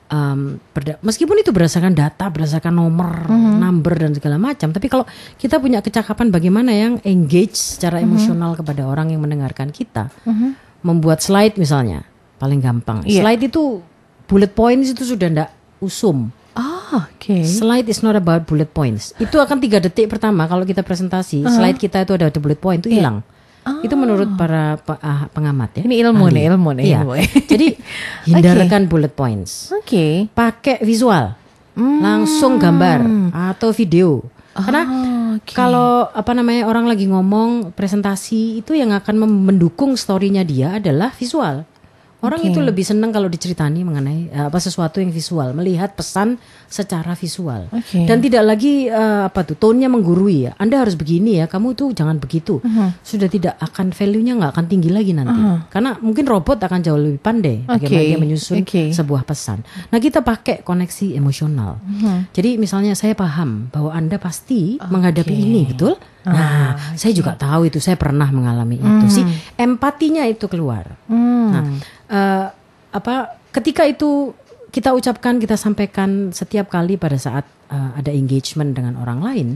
Um, 0.08 0.62
berda- 0.76 1.02
meskipun 1.02 1.42
itu 1.42 1.50
berdasarkan 1.50 1.98
data, 1.98 2.30
berdasarkan 2.30 2.70
nomor, 2.70 3.26
number 3.32 3.98
dan 3.98 4.14
segala 4.14 4.38
macam, 4.38 4.70
tapi 4.70 4.86
kalau 4.86 5.10
kita 5.36 5.58
punya 5.58 5.82
kecakapan 5.82 6.30
bagaimana 6.30 6.70
yang 6.70 6.94
engage 7.02 7.58
secara 7.58 7.98
emosional 7.98 8.54
kepada 8.54 8.86
orang 8.86 9.10
yang 9.10 9.26
mendengarkan 9.26 9.74
kita, 9.74 10.14
membuat 10.86 11.24
slide 11.24 11.58
misalnya, 11.58 12.06
paling 12.38 12.62
gampang. 12.62 13.02
Iya. 13.04 13.26
Slide 13.26 13.42
itu 13.48 13.82
bullet 14.30 14.54
points 14.54 14.94
itu 14.94 15.02
sudah 15.02 15.34
ndak 15.34 15.50
usum. 15.82 16.30
Ah, 16.54 17.10
oke. 17.10 17.42
Slide 17.42 17.90
is 17.90 18.06
not 18.06 18.14
about 18.14 18.46
bullet 18.46 18.70
points. 18.70 19.18
Itu 19.18 19.42
akan 19.42 19.58
tiga 19.58 19.82
detik 19.82 20.14
pertama 20.14 20.46
kalau 20.46 20.62
kita 20.62 20.86
presentasi, 20.86 21.42
slide 21.42 21.82
kita 21.82 22.06
itu 22.06 22.14
ada 22.14 22.30
ada 22.30 22.38
bullet 22.38 22.62
point 22.62 22.78
itu 22.78 22.94
hilang. 22.94 23.26
Itu 23.80 23.96
menurut 23.96 24.28
para 24.34 24.76
pe- 24.76 25.00
ah, 25.00 25.28
pengamat 25.28 25.80
ya. 25.80 25.84
Ini 25.84 25.96
ilmu 26.04 26.26
ahli. 26.26 26.36
nih, 26.36 26.44
ilmu 26.50 26.70
nih, 26.74 26.84
Iya. 26.86 27.00
ilmu. 27.00 27.14
Jadi 27.52 27.68
hindarkan 28.28 28.82
bullet 28.86 29.12
points. 29.12 29.72
Oke. 29.72 30.28
Pakai 30.30 30.80
visual. 30.82 31.36
Langsung 31.76 32.58
gambar 32.58 33.00
atau 33.34 33.72
video. 33.72 34.22
Karena 34.54 34.86
oke. 35.34 35.50
kalau 35.52 36.06
apa 36.06 36.32
namanya 36.32 36.70
orang 36.70 36.86
lagi 36.86 37.10
ngomong 37.10 37.74
presentasi 37.74 38.62
itu 38.62 38.72
yang 38.72 38.94
akan 38.94 39.18
mendukung 39.42 39.98
story-nya 39.98 40.46
dia 40.46 40.78
adalah 40.78 41.10
visual. 41.10 41.66
Orang 42.24 42.40
Oke. 42.40 42.56
itu 42.56 42.60
lebih 42.64 42.88
senang 42.88 43.12
kalau 43.12 43.28
diceritani 43.28 43.84
mengenai 43.84 44.32
eh, 44.32 44.46
apa 44.48 44.56
sesuatu 44.64 45.04
yang 45.04 45.12
visual, 45.12 45.52
melihat 45.52 45.92
pesan 45.92 46.40
secara 46.72 47.20
visual. 47.20 47.68
Oke. 47.68 48.08
Dan 48.08 48.24
tidak 48.24 48.48
lagi 48.48 48.88
eh, 48.88 49.22
apa 49.28 49.44
tuh 49.44 49.60
tone-nya 49.60 49.92
menggurui 49.92 50.48
ya. 50.48 50.52
Anda 50.56 50.80
harus 50.80 50.96
begini 50.96 51.44
ya, 51.44 51.52
kamu 51.52 51.76
tuh 51.76 51.92
jangan 51.92 52.24
begitu. 52.24 52.64
Uh-huh. 52.64 52.96
Sudah 53.04 53.28
tidak 53.28 53.60
akan 53.60 53.92
value-nya 53.92 54.40
nggak 54.40 54.52
akan 54.56 54.66
tinggi 54.72 54.88
lagi 54.88 55.12
nanti. 55.12 55.36
Karena 55.68 56.00
mungkin 56.00 56.24
robot 56.24 56.64
akan 56.64 56.80
jauh 56.80 56.96
lebih 56.96 57.20
pandai 57.20 57.68
bagaimana 57.68 58.00
Oke. 58.00 58.08
dia 58.08 58.18
menyusun 58.18 58.56
Oke. 58.64 58.84
sebuah 58.96 59.28
pesan. 59.28 59.60
Nah, 59.92 60.00
kita 60.00 60.24
pakai 60.24 60.64
koneksi 60.64 61.20
emosional. 61.20 61.84
Uh-huh. 61.84 62.24
Jadi 62.32 62.56
misalnya 62.56 62.96
saya 62.96 63.20
paham 63.20 63.68
bahwa 63.68 63.92
Anda 63.92 64.16
pasti 64.16 64.80
menghadapi 64.80 65.36
ini, 65.36 65.76
betul? 65.76 66.00
Nah, 66.24 66.54
Ah, 66.64 66.96
saya 66.96 67.12
juga 67.12 67.36
tahu 67.36 67.68
itu, 67.68 67.84
saya 67.84 68.00
pernah 68.00 68.32
mengalami 68.32 68.80
itu. 68.80 69.06
Si 69.12 69.22
empatinya 69.60 70.24
itu 70.24 70.48
keluar. 70.48 70.96
Hmm. 71.12 71.52
Nah, 71.52 71.64
eh, 72.10 72.48
apa 72.94 73.16
ketika 73.52 73.86
itu 73.86 74.34
kita 74.74 74.90
ucapkan, 74.92 75.38
kita 75.38 75.54
sampaikan 75.54 76.34
setiap 76.34 76.74
kali 76.74 76.98
pada 76.98 77.16
saat 77.16 77.46
eh, 77.70 77.92
ada 78.00 78.10
engagement 78.10 78.74
dengan 78.74 78.98
orang 78.98 79.20
lain, 79.22 79.50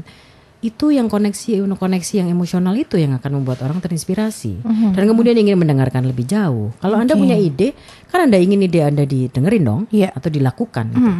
itu 0.57 0.89
yang 0.89 1.05
koneksi 1.05 1.61
koneksi 1.77 2.13
yang 2.25 2.29
emosional 2.33 2.73
itu 2.73 2.97
yang 2.97 3.13
akan 3.13 3.41
membuat 3.41 3.61
orang 3.61 3.77
terinspirasi 3.77 4.65
dan 4.97 5.03
kemudian 5.05 5.37
ingin 5.37 5.53
mendengarkan 5.53 6.01
lebih 6.01 6.25
jauh. 6.25 6.73
Kalau 6.81 6.97
Anda 6.97 7.13
Oke. 7.13 7.21
punya 7.21 7.37
ide, 7.37 7.77
kan 8.09 8.25
Anda 8.25 8.41
ingin 8.41 8.65
ide 8.65 8.81
Anda 8.81 9.05
didengerin 9.05 9.63
dong 9.63 9.81
Iya. 9.93 10.09
atau 10.17 10.33
dilakukan 10.33 10.85
gitu. 10.97 11.11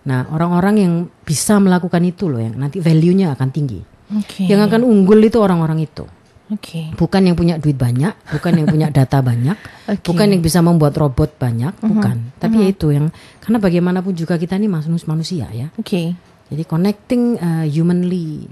Nah, 0.00 0.26
orang-orang 0.32 0.74
yang 0.80 0.92
bisa 1.22 1.60
melakukan 1.62 2.02
itu 2.02 2.26
loh 2.26 2.40
yang 2.42 2.56
nanti 2.58 2.82
value-nya 2.82 3.36
akan 3.36 3.48
tinggi. 3.52 3.80
Oke. 4.10 4.48
Yang 4.48 4.66
akan 4.66 4.80
unggul 4.82 5.22
itu 5.22 5.38
orang-orang 5.38 5.86
itu. 5.86 6.02
Oke. 6.50 6.90
Bukan 6.98 7.22
yang 7.30 7.38
punya 7.38 7.56
duit 7.62 7.78
banyak, 7.78 8.10
bukan 8.34 8.52
yang 8.58 8.66
punya 8.66 8.88
data 8.90 9.22
banyak, 9.22 9.54
Oke. 9.86 10.02
bukan 10.10 10.26
yang 10.34 10.42
bisa 10.42 10.58
membuat 10.60 10.98
robot 10.98 11.38
banyak, 11.38 11.72
bukan. 11.78 12.34
Tapi 12.42 12.56
ya 12.58 12.66
itu 12.74 12.90
yang 12.90 13.14
karena 13.38 13.62
bagaimanapun 13.62 14.12
juga 14.12 14.34
kita 14.34 14.58
ini 14.58 14.66
manus- 14.66 15.06
manusia 15.06 15.46
ya. 15.54 15.70
Oke. 15.78 16.14
Jadi 16.50 16.62
connecting 16.66 17.38
uh, 17.38 17.62
humanly 17.70 18.50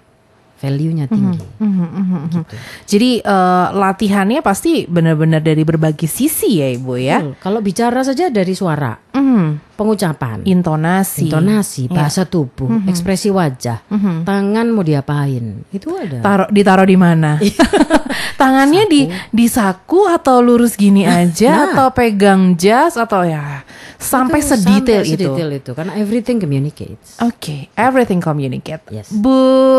value-nya 0.59 1.07
tinggi. 1.07 1.39
Mhm, 1.63 1.71
mhm, 1.71 1.87
mhm. 2.03 2.43
Gitu. 2.43 2.55
Jadi 2.91 3.11
eh, 3.23 3.67
latihannya 3.79 4.43
pasti 4.43 4.91
benar-benar 4.91 5.39
dari 5.39 5.63
berbagai 5.63 6.11
sisi 6.11 6.59
ya 6.59 6.67
ibu 6.75 6.99
ya. 6.99 7.23
Betul. 7.23 7.35
Kalau 7.39 7.61
bicara 7.63 8.03
saja 8.03 8.27
dari 8.27 8.59
suara, 8.59 8.99
Hmm. 9.19 9.49
pengucapan, 9.75 10.43
Intonasi. 10.43 11.27
intonasi, 11.27 11.83
Iya. 11.87 11.95
bahasa 11.95 12.23
tubuh, 12.23 12.67
ekspresi 12.85 13.29
wajah, 13.29 13.83
tangan 14.23 14.67
mau 14.69 14.83
diapain, 14.83 15.63
itu 15.69 15.89
ada. 15.93 16.19
Taruh 16.19 16.49
ditaruh 16.49 16.83
di 16.83 16.95
mana? 16.95 17.39
Tangannya 18.35 18.87
di 18.87 19.01
di 19.29 19.47
saku 19.47 20.07
atau 20.07 20.39
lurus 20.39 20.75
gini 20.75 21.03
aja 21.03 21.51
Nah. 21.51 21.65
atau 21.69 21.87
pegang 21.91 22.55
jas 22.55 22.95
atau 22.95 23.23
ya 23.23 23.67
sampai 23.97 24.39
Itu 24.39 24.49
sedetail 24.49 25.03
sampai 25.03 25.11
itu. 25.11 25.27
sedetail 25.27 25.51
itu 25.53 25.71
karena 25.73 25.93
everything 25.97 26.39
communicates. 26.39 27.19
Oke, 27.19 27.67
everything 27.75 28.19
communicate. 28.19 28.83
Yes. 28.89 29.11
Bu 29.11 29.35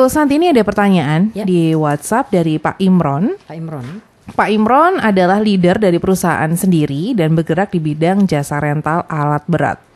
Santi 0.06 0.36
ini 0.36 0.48
ada 0.48 0.60
pertanyaan 0.62 1.32
Ya. 1.32 1.44
di 1.44 1.72
WhatsApp 1.72 2.28
dari 2.30 2.56
Pak 2.56 2.80
Imron. 2.80 3.36
Pak 3.42 3.56
Imron. 3.56 3.88
Pak 4.30 4.50
Imron 4.54 5.02
adalah 5.02 5.42
leader 5.42 5.82
dari 5.82 5.98
perusahaan 5.98 6.54
sendiri 6.54 7.18
dan 7.18 7.34
bergerak 7.34 7.74
di 7.74 7.82
bidang 7.82 8.30
jasa 8.30 8.62
rental 8.62 9.04
alat 9.10 9.44
berat. 9.50 9.89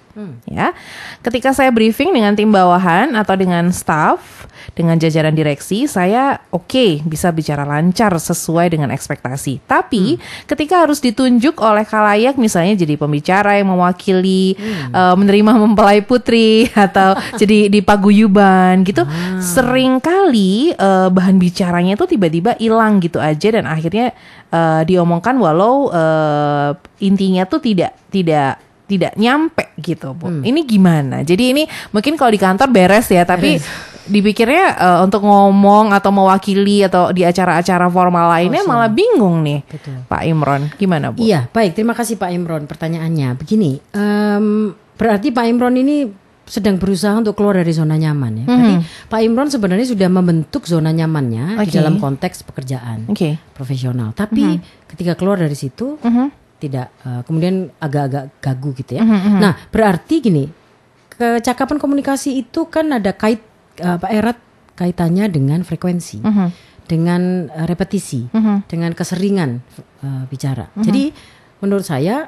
Ya, 0.45 0.78
ketika 1.26 1.58
saya 1.58 1.73
briefing 1.73 2.13
dengan 2.13 2.38
tim 2.38 2.54
bawahan 2.54 3.17
atau 3.17 3.34
dengan 3.34 3.73
staff, 3.73 4.45
dengan 4.78 4.93
jajaran 5.02 5.34
direksi, 5.34 5.89
saya 5.89 6.38
oke 6.54 7.02
bisa 7.10 7.34
bicara 7.34 7.65
lancar 7.65 8.13
sesuai 8.13 8.78
dengan 8.78 8.93
ekspektasi. 8.93 9.65
Tapi 9.65 10.21
ketika 10.45 10.86
harus 10.86 11.02
ditunjuk 11.02 11.58
oleh 11.58 11.82
kalayak, 11.82 12.38
misalnya 12.38 12.78
jadi 12.78 12.93
pembicara 12.93 13.58
yang 13.58 13.73
mewakili, 13.73 14.54
eh, 14.93 15.15
menerima 15.17 15.52
mempelai 15.58 16.06
putri 16.06 16.69
atau 16.86 17.17
jadi 17.41 17.73
di 17.73 17.82
paguyuban 17.82 18.86
gitu, 18.86 19.10
sering 19.41 19.97
kali 19.97 20.78
eh, 20.78 21.10
bahan 21.10 21.41
bicaranya 21.41 21.97
itu 21.97 22.06
tiba-tiba 22.06 22.54
hilang 22.62 23.02
gitu 23.02 23.17
aja 23.17 23.49
dan 23.49 23.65
akhirnya 23.65 24.13
eh, 24.54 24.82
diomongkan 24.86 25.41
walau 25.41 25.89
eh, 25.89 26.78
intinya 27.02 27.49
tuh 27.49 27.65
tidak 27.65 27.97
tidak 28.13 28.62
tidak 28.84 29.15
nyampe 29.15 29.72
gitu 29.80 30.12
bu. 30.12 30.43
Ini 30.43 30.62
gimana? 30.63 31.24
Jadi 31.24 31.43
ini 31.56 31.63
mungkin 31.89 32.13
kalau 32.15 32.30
di 32.30 32.38
kantor 32.38 32.67
beres 32.69 33.08
ya, 33.08 33.24
tapi 33.24 33.56
dipikirnya 34.04 34.65
eh, 34.76 35.00
untuk 35.00 35.24
ngomong 35.24 35.96
atau 35.96 36.12
mewakili 36.12 36.84
atau 36.84 37.15
di 37.15 37.24
acara-acara 37.24 37.88
formal 37.88 38.28
lainnya 38.36 38.63
malah 38.67 38.91
bingung 38.91 39.39
nih, 39.41 39.63
Betul. 39.63 40.04
Pak 40.12 40.22
Imron. 40.28 40.62
Gimana 40.76 41.15
bu? 41.15 41.24
Iya, 41.24 41.48
baik. 41.48 41.80
Terima 41.80 41.96
kasih 41.96 42.19
Pak 42.19 42.30
Imron. 42.36 42.67
Pertanyaannya 42.67 43.39
begini, 43.39 43.80
em, 43.96 44.76
berarti 45.00 45.32
Pak 45.32 45.46
Imron 45.48 45.80
ini 45.80 46.12
sedang 46.43 46.76
berusaha 46.76 47.15
untuk 47.15 47.39
keluar 47.39 47.56
dari 47.56 47.72
zona 47.72 47.96
nyaman 47.96 48.43
ya. 48.43 48.46
Berarti 48.52 48.76
Pak 49.08 49.19
Imron 49.24 49.48
sebenarnya 49.48 49.88
sudah 49.88 50.12
membentuk 50.12 50.67
zona 50.67 50.91
nyamannya 50.91 51.56
di 51.63 51.72
Oke. 51.72 51.80
dalam 51.80 51.96
konteks 52.04 52.43
pekerjaan 52.43 53.08
Oke. 53.08 53.39
profesional. 53.56 54.12
Tapi 54.12 54.60
ketika 54.91 55.15
keluar 55.15 55.39
dari 55.39 55.56
situ 55.56 55.96
Mhm. 56.04 56.43
Tidak 56.63 56.88
eh, 57.04 57.21
kemudian 57.28 57.67
agak-agak 57.78 58.39
gagu 58.39 58.71
gitu 58.73 58.95
ya. 58.95 59.04
Mhm, 59.04 59.38
Nah, 59.38 59.54
berarti 59.67 60.15
gini, 60.19 60.47
kecakapan 61.10 61.78
komunikasi 61.78 62.39
itu 62.39 62.65
kan 62.65 62.88
ada 62.89 63.12
kait 63.12 63.43
eh, 63.76 63.97
Pak 63.97 64.12
Erat 64.12 64.38
kaitannya 64.73 65.28
dengan 65.28 65.62
frekuensi, 65.62 66.23
Mhm. 66.23 66.47
dengan 66.88 67.21
eh, 67.49 67.65
repetisi, 67.65 68.32
Mhm. 68.32 68.65
dengan 68.65 68.91
keseringan 68.91 69.60
eh, 69.99 70.23
bicara. 70.26 70.71
Jadi 70.76 71.12
menurut 71.60 71.84
saya 71.84 72.28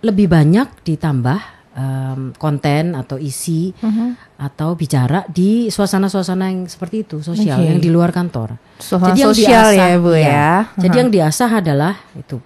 lebih 0.00 0.28
banyak 0.28 0.84
ditambah 0.84 1.40
em, 1.74 2.30
konten 2.38 2.94
atau 2.94 3.18
isi 3.18 3.74
Mhm. 3.74 4.33
Atau 4.34 4.74
bicara 4.74 5.22
di 5.24 5.70
suasana-suasana 5.70 6.50
yang 6.50 6.66
seperti 6.66 6.96
itu 7.00 7.16
sosial 7.20 7.54
Oke. 7.54 7.66
yang 7.66 7.78
di 7.78 7.86
luar 7.86 8.10
kantor. 8.10 8.58
Suasana 8.74 9.14
yang 9.14 9.30
sosial 9.30 9.66
ya, 9.70 9.94
diasah- 9.94 10.02
Bu, 10.02 10.10
iya. 10.12 10.26
ya. 10.26 10.52
Jadi 10.76 10.96
yang 10.96 11.06
diasah 11.08 11.50
adalah 11.54 11.94
itu. 12.12 12.42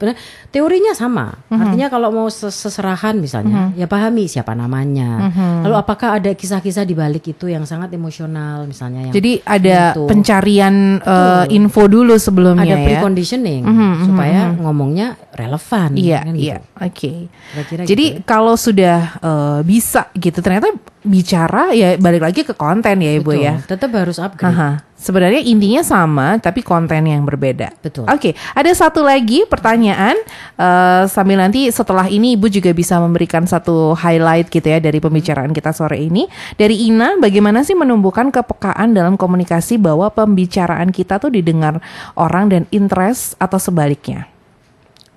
Teorinya 0.47 0.93
sama. 0.93 1.33
Artinya 1.49 1.89
kalau 1.89 2.09
mau 2.11 2.29
ses- 2.29 2.53
seserahan 2.53 3.17
misalnya, 3.17 3.73
ya 3.73 3.85
pahami 3.85 4.25
siapa 4.25 4.53
namanya. 4.53 5.33
Lalu 5.63 5.75
apakah 5.75 6.17
ada 6.17 6.29
kisah-kisah 6.31 6.85
di 6.85 6.93
balik 6.93 7.25
itu 7.27 7.49
yang 7.49 7.65
sangat 7.65 7.89
emosional 7.91 8.65
misalnya 8.65 9.09
yang 9.09 9.15
Jadi 9.15 9.41
ada 9.43 9.79
Gitu. 9.91 10.05
pencarian 10.05 10.75
eh, 10.99 11.45
info 11.51 11.87
dulu 11.87 12.15
sebelumnya 12.15 12.69
ada 12.69 12.77
ya. 12.77 12.87
preconditioning 12.87 13.65
supaya 14.05 14.53
ngomongnya 14.55 15.17
relevan. 15.33 15.97
Iya, 15.97 16.19
kan 16.21 16.35
gitu. 16.35 16.45
iya. 16.45 16.57
Oke. 16.79 17.13
Kira-kira 17.49 17.83
Jadi 17.87 18.05
gitu 18.07 18.21
ya. 18.21 18.25
kalau 18.25 18.55
sudah 18.55 18.97
eh, 19.19 19.59
bisa 19.65 20.13
gitu 20.13 20.39
ternyata 20.39 20.69
bicara 21.09 21.73
ya 21.73 21.97
balik 21.97 22.23
lagi 22.23 22.45
ke 22.45 22.53
konten 22.53 23.01
ya 23.01 23.13
Ibu 23.17 23.33
Betul. 23.33 23.47
ya. 23.49 23.55
Tetap 23.65 23.91
harus 23.97 24.21
upgrade. 24.21 24.53
Aha. 24.53 24.71
Sebenarnya 24.99 25.41
intinya 25.47 25.81
sama 25.81 26.37
tapi 26.43 26.61
konten 26.61 27.07
yang 27.07 27.23
berbeda. 27.23 27.71
Betul. 27.81 28.05
Oke, 28.11 28.35
ada 28.53 28.69
satu 28.75 29.01
lagi 29.01 29.47
pertanyaan 29.47 30.19
eh, 30.59 31.05
sambil 31.07 31.39
nanti 31.39 31.71
setelah 31.71 32.11
ini 32.11 32.35
Ibu 32.37 32.51
juga 32.51 32.71
bisa 32.75 32.99
memberikan 32.99 33.47
satu 33.47 33.97
highlight 33.97 34.51
gitu 34.53 34.67
ya 34.69 34.79
dari 34.83 34.99
pembicaraan 35.01 35.55
kita 35.57 35.73
sore 35.73 36.03
ini. 36.03 36.27
Dari 36.59 36.91
Ina, 36.91 37.17
bagaimana 37.17 37.63
sih 37.65 37.79
menumbuhkan 37.79 38.29
kepekaan 38.29 38.93
dalam 38.93 39.15
komunikasi 39.15 39.79
bahwa 39.81 40.11
pembicaraan 40.13 40.91
kita 40.93 41.23
tuh 41.23 41.31
didengar 41.33 41.81
orang 42.19 42.51
dan 42.53 42.63
interest 42.75 43.39
atau 43.39 43.57
sebaliknya? 43.57 44.38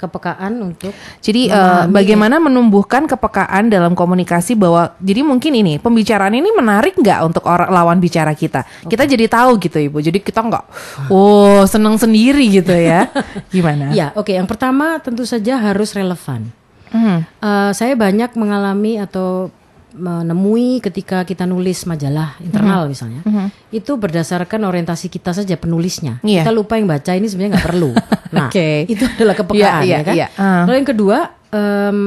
Kepekaan 0.01 0.57
untuk 0.57 0.89
Jadi 1.21 1.53
memahami- 1.53 1.93
bagaimana 1.93 2.35
menumbuhkan 2.41 3.05
kepekaan 3.05 3.69
dalam 3.69 3.93
komunikasi 3.93 4.57
bahwa 4.57 4.97
jadi 4.97 5.21
mungkin 5.21 5.53
ini 5.53 5.77
pembicaraan 5.77 6.33
ini 6.33 6.49
menarik 6.49 6.97
nggak 6.97 7.19
untuk 7.21 7.45
orang 7.45 7.69
lawan 7.69 8.01
bicara 8.01 8.33
kita. 8.33 8.65
Kita 8.89 9.05
jadi 9.05 9.29
tahu 9.29 9.61
gitu 9.61 9.77
ibu. 9.77 10.01
Jadi 10.01 10.17
kita 10.17 10.41
nggak, 10.41 10.65
oh 11.13 11.61
senang 11.69 12.01
sendiri 12.01 12.49
gitu 12.49 12.73
ya. 12.73 13.05
Gimana? 13.53 13.93
Ya, 13.93 14.09
oke. 14.17 14.33
Yang 14.33 14.49
pertama 14.49 14.97
tentu 14.97 15.21
saja 15.29 15.61
harus 15.61 15.93
relevan. 15.93 16.49
Hmm. 16.89 17.21
Eh, 17.23 17.71
saya 17.71 17.93
banyak 17.93 18.33
mengalami 18.35 18.97
atau 18.97 19.53
menemui 19.91 20.79
ketika 20.79 21.27
kita 21.27 21.43
nulis 21.43 21.83
majalah 21.83 22.39
internal 22.39 22.87
misalnya, 22.87 23.27
itu 23.75 23.91
berdasarkan 23.99 24.63
orientasi 24.63 25.11
kita 25.11 25.35
saja 25.35 25.59
penulisnya. 25.59 26.23
Iya. 26.23 26.47
Kita 26.47 26.55
lupa 26.55 26.79
yang 26.79 26.87
baca 26.87 27.11
ini 27.11 27.27
sebenarnya 27.27 27.59
nggak 27.59 27.67
perlu. 27.67 27.91
Nah, 28.31 28.47
Oke. 28.47 28.87
itu 28.87 29.03
adalah 29.05 29.35
kepekaan 29.35 29.83
Iya, 29.83 29.85
iya, 29.85 29.97
ya 29.97 29.99
kan. 30.03 30.15
iya. 30.15 30.27
Ah. 30.35 30.63
Lalu 30.65 30.75
yang 30.79 30.89
kedua, 30.89 31.17
em, 31.51 31.99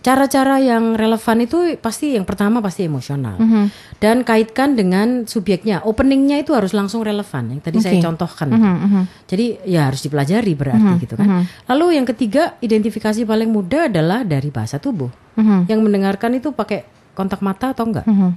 cara-cara 0.00 0.56
yang 0.56 0.96
relevan 0.96 1.44
itu 1.44 1.76
pasti 1.76 2.16
yang 2.16 2.24
pertama 2.24 2.64
pasti 2.64 2.88
emosional 2.88 3.36
Mhm. 3.36 3.64
dan 4.00 4.24
kaitkan 4.24 4.72
dengan 4.72 5.28
subjeknya. 5.28 5.84
Openingnya 5.84 6.40
itu 6.40 6.56
harus 6.56 6.72
langsung 6.72 7.04
relevan. 7.04 7.52
Yang 7.52 7.60
tadi 7.60 7.78
saya 7.80 8.00
Oke. 8.00 8.04
contohkan. 8.08 8.48
Mhm, 8.48 9.02
Jadi 9.28 9.60
ya 9.68 9.92
harus 9.92 10.00
dipelajari 10.00 10.52
berarti 10.56 10.92
gitu 11.00 11.14
kan. 11.14 11.44
Lalu 11.68 12.00
yang 12.00 12.08
ketiga 12.08 12.56
identifikasi 12.58 13.20
paling 13.22 13.52
mudah 13.52 13.92
adalah 13.92 14.24
dari 14.24 14.48
bahasa 14.48 14.80
tubuh. 14.80 15.12
Mhm. 15.36 15.68
Yang 15.68 15.80
mendengarkan 15.84 16.32
itu 16.34 16.48
pakai 16.50 16.84
kontak 17.12 17.44
mata 17.44 17.76
atau 17.76 17.84
enggak? 17.84 18.08
Mhm. 18.08 18.16
Hmm, 18.16 18.32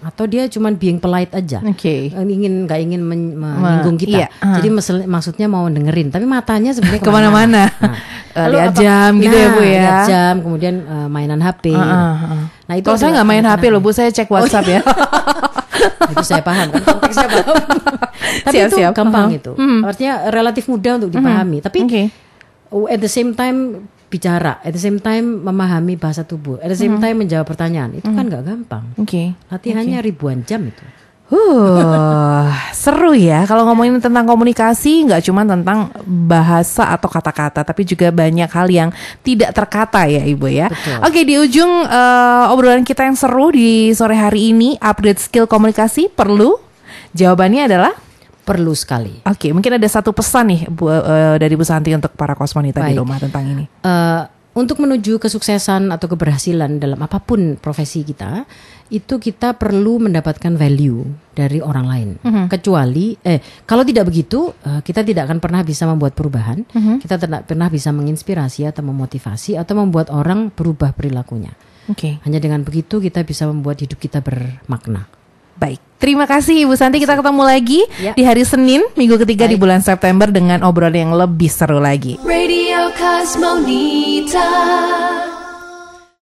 atau 0.00 0.24
dia 0.24 0.46
cuman 0.46 0.74
being 0.74 0.96
polite 0.96 1.30
aja. 1.30 1.58
Oke. 1.60 2.08
Eh, 2.08 2.24
ingin 2.24 2.64
nggak 2.64 2.80
ingin 2.80 3.00
men- 3.00 3.34
menyinggung 3.34 3.96
kita. 3.96 4.18
iya, 4.20 4.26
ah. 4.38 4.56
Jadi 4.56 4.68
mesel- 4.68 5.04
maksudnya 5.04 5.46
mau 5.46 5.64
dengerin, 5.64 6.08
tapi 6.08 6.24
matanya 6.24 6.70
sebenarnya 6.70 7.00
Ke 7.00 7.10
mana-mana. 7.10 7.62
Nah, 7.70 7.94
Eh, 8.34 8.48
lihat 8.50 8.74
jam 8.74 9.14
gitu 9.16 9.30
ya, 9.30 9.46
Bu, 9.48 9.60
ya. 9.62 9.70
Lihat 9.78 10.00
jam, 10.04 10.34
kemudian 10.40 10.74
eh, 10.82 11.06
mainan 11.06 11.38
HP. 11.38 11.70
Ah, 11.70 11.78
ah, 11.78 12.14
ah. 12.34 12.44
Nah 12.64 12.74
itu 12.74 12.82
Kalau 12.84 12.98
saya 12.98 13.14
nggak 13.14 13.28
main 13.28 13.44
HP 13.44 13.62
loh 13.68 13.78
bu, 13.78 13.90
saya 13.90 14.10
cek 14.10 14.26
WhatsApp 14.26 14.66
ya. 14.68 14.80
itu 16.12 16.24
saya 16.24 16.42
paham 16.42 16.68
kan 16.68 16.82
konteksnya 16.82 17.28
paham. 17.30 17.54
Tapi 18.44 18.54
Siap, 18.56 18.66
itu 18.66 18.76
siap. 18.76 18.92
gampang 18.92 19.28
Paham. 19.28 19.38
itu. 19.38 19.52
Artinya 19.80 20.14
relatif 20.28 20.66
mudah 20.66 20.98
untuk 20.98 21.10
dipahami. 21.10 21.58
Tapi 21.60 21.78
Oke. 21.80 22.02
oh, 22.68 22.84
at 22.86 22.98
the 22.98 23.06
same 23.06 23.32
time 23.32 23.86
bicara, 24.14 24.62
at 24.62 24.70
the 24.70 24.78
same 24.78 25.02
time 25.02 25.42
memahami 25.42 25.98
bahasa 25.98 26.22
tubuh, 26.22 26.62
at 26.62 26.70
the 26.70 26.78
same 26.78 27.02
time 27.02 27.18
menjawab 27.18 27.50
pertanyaan 27.50 27.98
itu 27.98 28.06
kan 28.06 28.30
nggak 28.30 28.46
gampang. 28.46 28.84
Oke. 28.94 29.34
Latihannya 29.50 29.98
ribuan 29.98 30.46
jam 30.46 30.62
itu. 30.70 30.86
Huh, 31.24 32.52
seru 32.76 33.16
ya 33.16 33.48
kalau 33.48 33.64
ngomongin 33.64 33.96
tentang 33.96 34.28
komunikasi 34.28 35.08
nggak 35.08 35.24
cuma 35.24 35.40
tentang 35.42 35.88
bahasa 36.04 36.92
atau 36.92 37.08
kata-kata 37.08 37.64
tapi 37.64 37.80
juga 37.88 38.12
banyak 38.12 38.44
hal 38.44 38.68
yang 38.68 38.92
tidak 39.24 39.56
terkata 39.56 40.04
ya 40.04 40.20
ibu 40.20 40.46
ya. 40.52 40.68
Betul. 40.68 41.00
Oke 41.00 41.24
di 41.24 41.34
ujung 41.40 41.88
eh, 41.88 42.52
obrolan 42.52 42.84
kita 42.84 43.08
yang 43.08 43.16
seru 43.16 43.50
di 43.50 43.96
sore 43.96 44.20
hari 44.20 44.52
ini 44.52 44.76
update 44.76 45.18
skill 45.18 45.48
komunikasi 45.48 46.12
perlu? 46.12 46.60
Jawabannya 47.16 47.72
adalah 47.72 48.03
Perlu 48.44 48.76
sekali. 48.76 49.24
oke 49.24 49.56
mungkin 49.56 49.80
ada 49.80 49.88
satu 49.88 50.12
pesan 50.12 50.52
nih 50.52 50.60
bu, 50.68 50.92
eh, 50.92 51.36
dari 51.40 51.54
Bu 51.56 51.64
Santi 51.64 51.96
untuk 51.96 52.12
para 52.12 52.36
kosmonita 52.36 52.84
di 52.84 52.92
Baik. 52.92 53.00
rumah 53.00 53.16
tentang 53.16 53.44
ini. 53.48 53.64
Eh, 53.64 54.22
untuk 54.54 54.78
menuju 54.78 55.18
kesuksesan 55.18 55.90
atau 55.90 56.06
keberhasilan 56.06 56.78
dalam 56.78 57.02
apa 57.02 57.18
pun 57.18 57.58
profesi 57.58 58.06
kita, 58.06 58.46
itu 58.86 59.18
kita 59.18 59.58
perlu 59.58 59.98
mendapatkan 59.98 60.54
value 60.54 61.02
dari 61.34 61.58
orang 61.58 61.86
lain. 61.90 62.08
Kecuali, 62.46 63.18
eh, 63.18 63.42
kalau 63.66 63.82
tidak 63.82 64.06
begitu, 64.06 64.54
eh, 64.62 64.78
kita 64.78 65.02
tidak 65.02 65.26
akan 65.26 65.42
pernah 65.42 65.66
bisa 65.66 65.90
membuat 65.90 66.14
perubahan. 66.14 66.62
Kita 66.70 67.18
tidak 67.18 67.50
pernah 67.50 67.66
bisa 67.66 67.90
menginspirasi 67.90 68.62
atau 68.70 68.86
memotivasi 68.86 69.58
atau 69.58 69.74
membuat 69.74 70.14
orang 70.14 70.54
berubah 70.54 70.94
perilakunya. 70.94 71.50
Oke. 71.90 72.22
Hanya 72.22 72.38
dengan 72.38 72.62
begitu 72.62 73.02
kita 73.02 73.26
bisa 73.26 73.50
membuat 73.50 73.82
hidup 73.82 73.98
kita 73.98 74.22
bermakna. 74.22 75.10
Baik, 75.64 75.80
terima 75.96 76.28
kasih 76.28 76.68
Ibu 76.68 76.76
Santi. 76.76 77.00
Kita 77.00 77.16
ketemu 77.16 77.40
lagi 77.40 77.80
Ya. 77.96 78.12
di 78.12 78.20
hari 78.20 78.44
Senin, 78.44 78.84
minggu 78.92 79.16
ketiga 79.16 79.48
di 79.48 79.56
bulan 79.56 79.80
September 79.80 80.28
dengan 80.28 80.60
obrolan 80.60 81.08
yang 81.08 81.16
lebih 81.16 81.48
seru 81.48 81.80
lagi. 81.80 82.20
Radio 82.20 82.92
Cosmonita 82.92 84.44